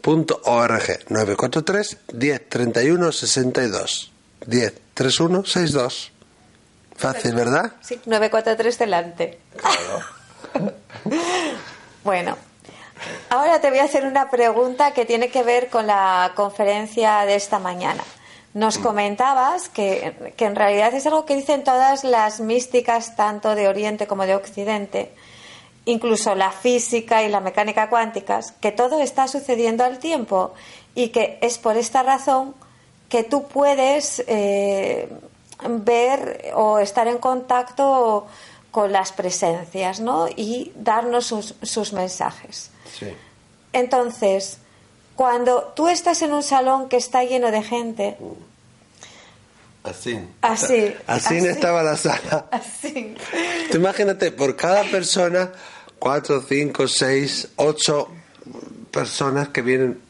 punto 0.00 0.40
org. 0.44 0.86
943 1.08 1.98
10 2.12 2.48
31 2.48 3.12
62 3.12 4.12
10 4.46 4.74
31 4.94 5.44
62 5.44 6.12
fácil 6.96 7.34
verdad 7.34 7.72
sí 7.80 8.00
943 8.06 8.78
delante. 8.78 9.38
Claro. 9.56 10.72
bueno 12.04 12.36
ahora 13.30 13.60
te 13.60 13.70
voy 13.70 13.80
a 13.80 13.84
hacer 13.84 14.04
una 14.06 14.30
pregunta 14.30 14.92
que 14.92 15.04
tiene 15.04 15.30
que 15.30 15.42
ver 15.42 15.68
con 15.68 15.86
la 15.86 16.32
conferencia 16.36 17.24
de 17.24 17.34
esta 17.34 17.58
mañana 17.58 18.04
nos 18.54 18.78
comentabas 18.78 19.68
que, 19.68 20.14
en 20.38 20.56
realidad 20.56 20.94
es 20.94 21.06
algo 21.06 21.26
que 21.26 21.34
dicen 21.34 21.64
todas 21.64 22.04
las 22.04 22.40
místicas, 22.40 23.16
tanto 23.16 23.56
de 23.56 23.66
Oriente 23.66 24.06
como 24.06 24.26
de 24.26 24.36
Occidente, 24.36 25.12
incluso 25.84 26.36
la 26.36 26.52
física 26.52 27.24
y 27.24 27.28
la 27.28 27.40
mecánica 27.40 27.90
cuánticas, 27.90 28.52
que 28.52 28.70
todo 28.70 29.00
está 29.00 29.26
sucediendo 29.26 29.84
al 29.84 29.98
tiempo 29.98 30.54
y 30.94 31.08
que 31.08 31.38
es 31.42 31.58
por 31.58 31.76
esta 31.76 32.04
razón 32.04 32.54
que 33.08 33.24
tú 33.24 33.48
puedes 33.48 34.22
eh, 34.28 35.08
ver 35.68 36.52
o 36.54 36.78
estar 36.78 37.08
en 37.08 37.18
contacto 37.18 38.26
con 38.70 38.92
las 38.92 39.10
presencias 39.10 39.98
¿no? 39.98 40.28
y 40.28 40.72
darnos 40.76 41.26
sus, 41.26 41.56
sus 41.62 41.92
mensajes. 41.92 42.70
Entonces, 43.72 44.58
cuando 45.16 45.72
tú 45.76 45.88
estás 45.88 46.22
en 46.22 46.32
un 46.32 46.42
salón 46.42 46.88
que 46.88 46.96
está 46.96 47.24
lleno 47.24 47.50
de 47.50 47.62
gente, 47.62 48.16
Así. 49.84 50.18
Así. 50.40 50.94
Así, 51.06 51.36
estaba 51.36 51.82
la 51.82 51.96
sala. 51.96 52.46
Así. 52.50 53.14
Tú 53.70 53.76
imagínate, 53.76 54.32
por 54.32 54.56
cada 54.56 54.82
persona, 54.84 55.52
cuatro, 55.98 56.42
cinco, 56.48 56.88
seis, 56.88 57.48
ocho 57.56 58.08
personas 58.90 59.50
que 59.50 59.60
vienen, 59.60 60.00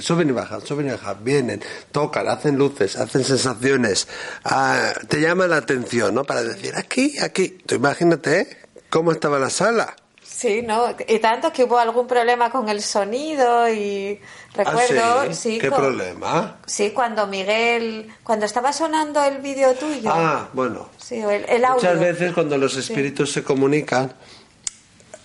suben 0.00 0.30
y 0.30 0.32
bajan, 0.32 0.66
suben 0.66 0.88
y 0.88 0.90
bajan, 0.90 1.22
vienen, 1.22 1.62
tocan, 1.92 2.26
hacen 2.26 2.58
luces, 2.58 2.96
hacen 2.96 3.22
sensaciones, 3.22 4.08
ah, 4.44 4.92
te 5.08 5.20
llama 5.20 5.46
la 5.46 5.58
atención, 5.58 6.12
¿no? 6.12 6.24
Para 6.24 6.42
decir, 6.42 6.74
aquí, 6.74 7.16
aquí. 7.20 7.58
Tú 7.66 7.76
imagínate, 7.76 8.40
¿eh? 8.40 8.58
¿Cómo 8.90 9.12
estaba 9.12 9.38
la 9.38 9.50
sala? 9.50 9.94
Sí, 10.36 10.62
¿no? 10.62 10.88
Y 11.06 11.20
tanto 11.20 11.52
que 11.52 11.62
hubo 11.62 11.78
algún 11.78 12.08
problema 12.08 12.50
con 12.50 12.68
el 12.68 12.82
sonido 12.82 13.68
y 13.72 14.20
recuerdo, 14.52 15.20
¿Ah, 15.20 15.26
sí? 15.28 15.34
sí, 15.34 15.58
¿Qué 15.60 15.68
con- 15.70 15.78
problema? 15.78 16.56
Sí, 16.66 16.90
cuando 16.90 17.28
Miguel, 17.28 18.12
cuando 18.24 18.44
estaba 18.44 18.72
sonando 18.72 19.22
el 19.22 19.38
vídeo 19.38 19.74
tuyo. 19.74 20.10
Ah, 20.12 20.48
bueno. 20.52 20.88
Sí, 20.98 21.16
el, 21.20 21.44
el 21.48 21.64
audio. 21.64 21.76
Muchas 21.76 22.00
veces 22.00 22.32
cuando 22.32 22.58
los 22.58 22.76
espíritus 22.76 23.30
se 23.32 23.44
comunican, 23.44 24.12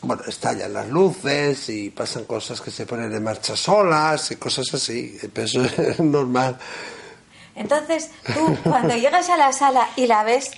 bueno, 0.02 0.22
estallan 0.28 0.74
las 0.74 0.88
luces 0.90 1.68
y 1.70 1.90
pasan 1.90 2.26
cosas 2.26 2.62
que 2.62 2.70
se 2.70 2.86
ponen 2.86 3.12
en 3.12 3.24
marcha 3.24 3.56
solas 3.58 4.30
y 4.30 4.36
cosas 4.36 4.72
así. 4.76 5.18
Pero 5.34 5.46
eso 5.46 5.64
es 5.82 6.00
normal. 6.00 6.56
Entonces, 7.56 8.12
tú 8.34 8.58
cuando 8.64 8.96
llegas 8.96 9.28
a 9.30 9.38
la 9.38 9.52
sala 9.54 9.90
y 9.96 10.06
la 10.06 10.24
ves 10.24 10.52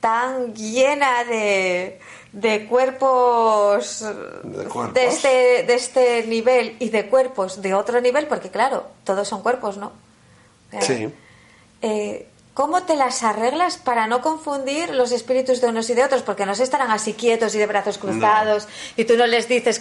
tan 0.00 0.54
llena 0.54 1.24
de, 1.24 1.98
de 2.32 2.66
cuerpos 2.66 4.00
¿De 4.42 4.64
cuerpos? 4.64 4.94
de 4.94 5.06
este, 5.06 5.28
de 5.66 5.74
este 5.74 6.26
nivel 6.26 6.76
y 6.78 6.90
de 6.90 7.06
cuerpos 7.06 7.62
de 7.62 7.74
otro 7.74 8.00
nivel, 8.00 8.26
porque 8.26 8.50
claro, 8.50 8.86
todos 9.04 9.26
son 9.26 9.42
cuerpos, 9.42 9.76
¿no? 9.76 9.92
Sea, 10.70 10.82
Sí. 10.82 11.08
eh, 11.82 12.28
¿Cómo 12.54 12.82
te 12.82 12.96
las 12.96 13.22
arreglas 13.22 13.76
para 13.76 14.08
no 14.08 14.20
confundir 14.20 14.90
los 14.92 15.12
espíritus 15.12 15.60
de 15.60 15.68
unos 15.68 15.88
y 15.90 15.94
de 15.94 16.02
otros? 16.04 16.22
Porque 16.22 16.44
no 16.44 16.56
se 16.56 16.64
estarán 16.64 16.90
así 16.90 17.12
quietos 17.14 17.54
y 17.54 17.58
de 17.58 17.66
brazos 17.66 17.98
cruzados 17.98 18.66
y 18.96 19.04
tú 19.04 19.16
no 19.16 19.28
les 19.28 19.46
dices... 19.48 19.78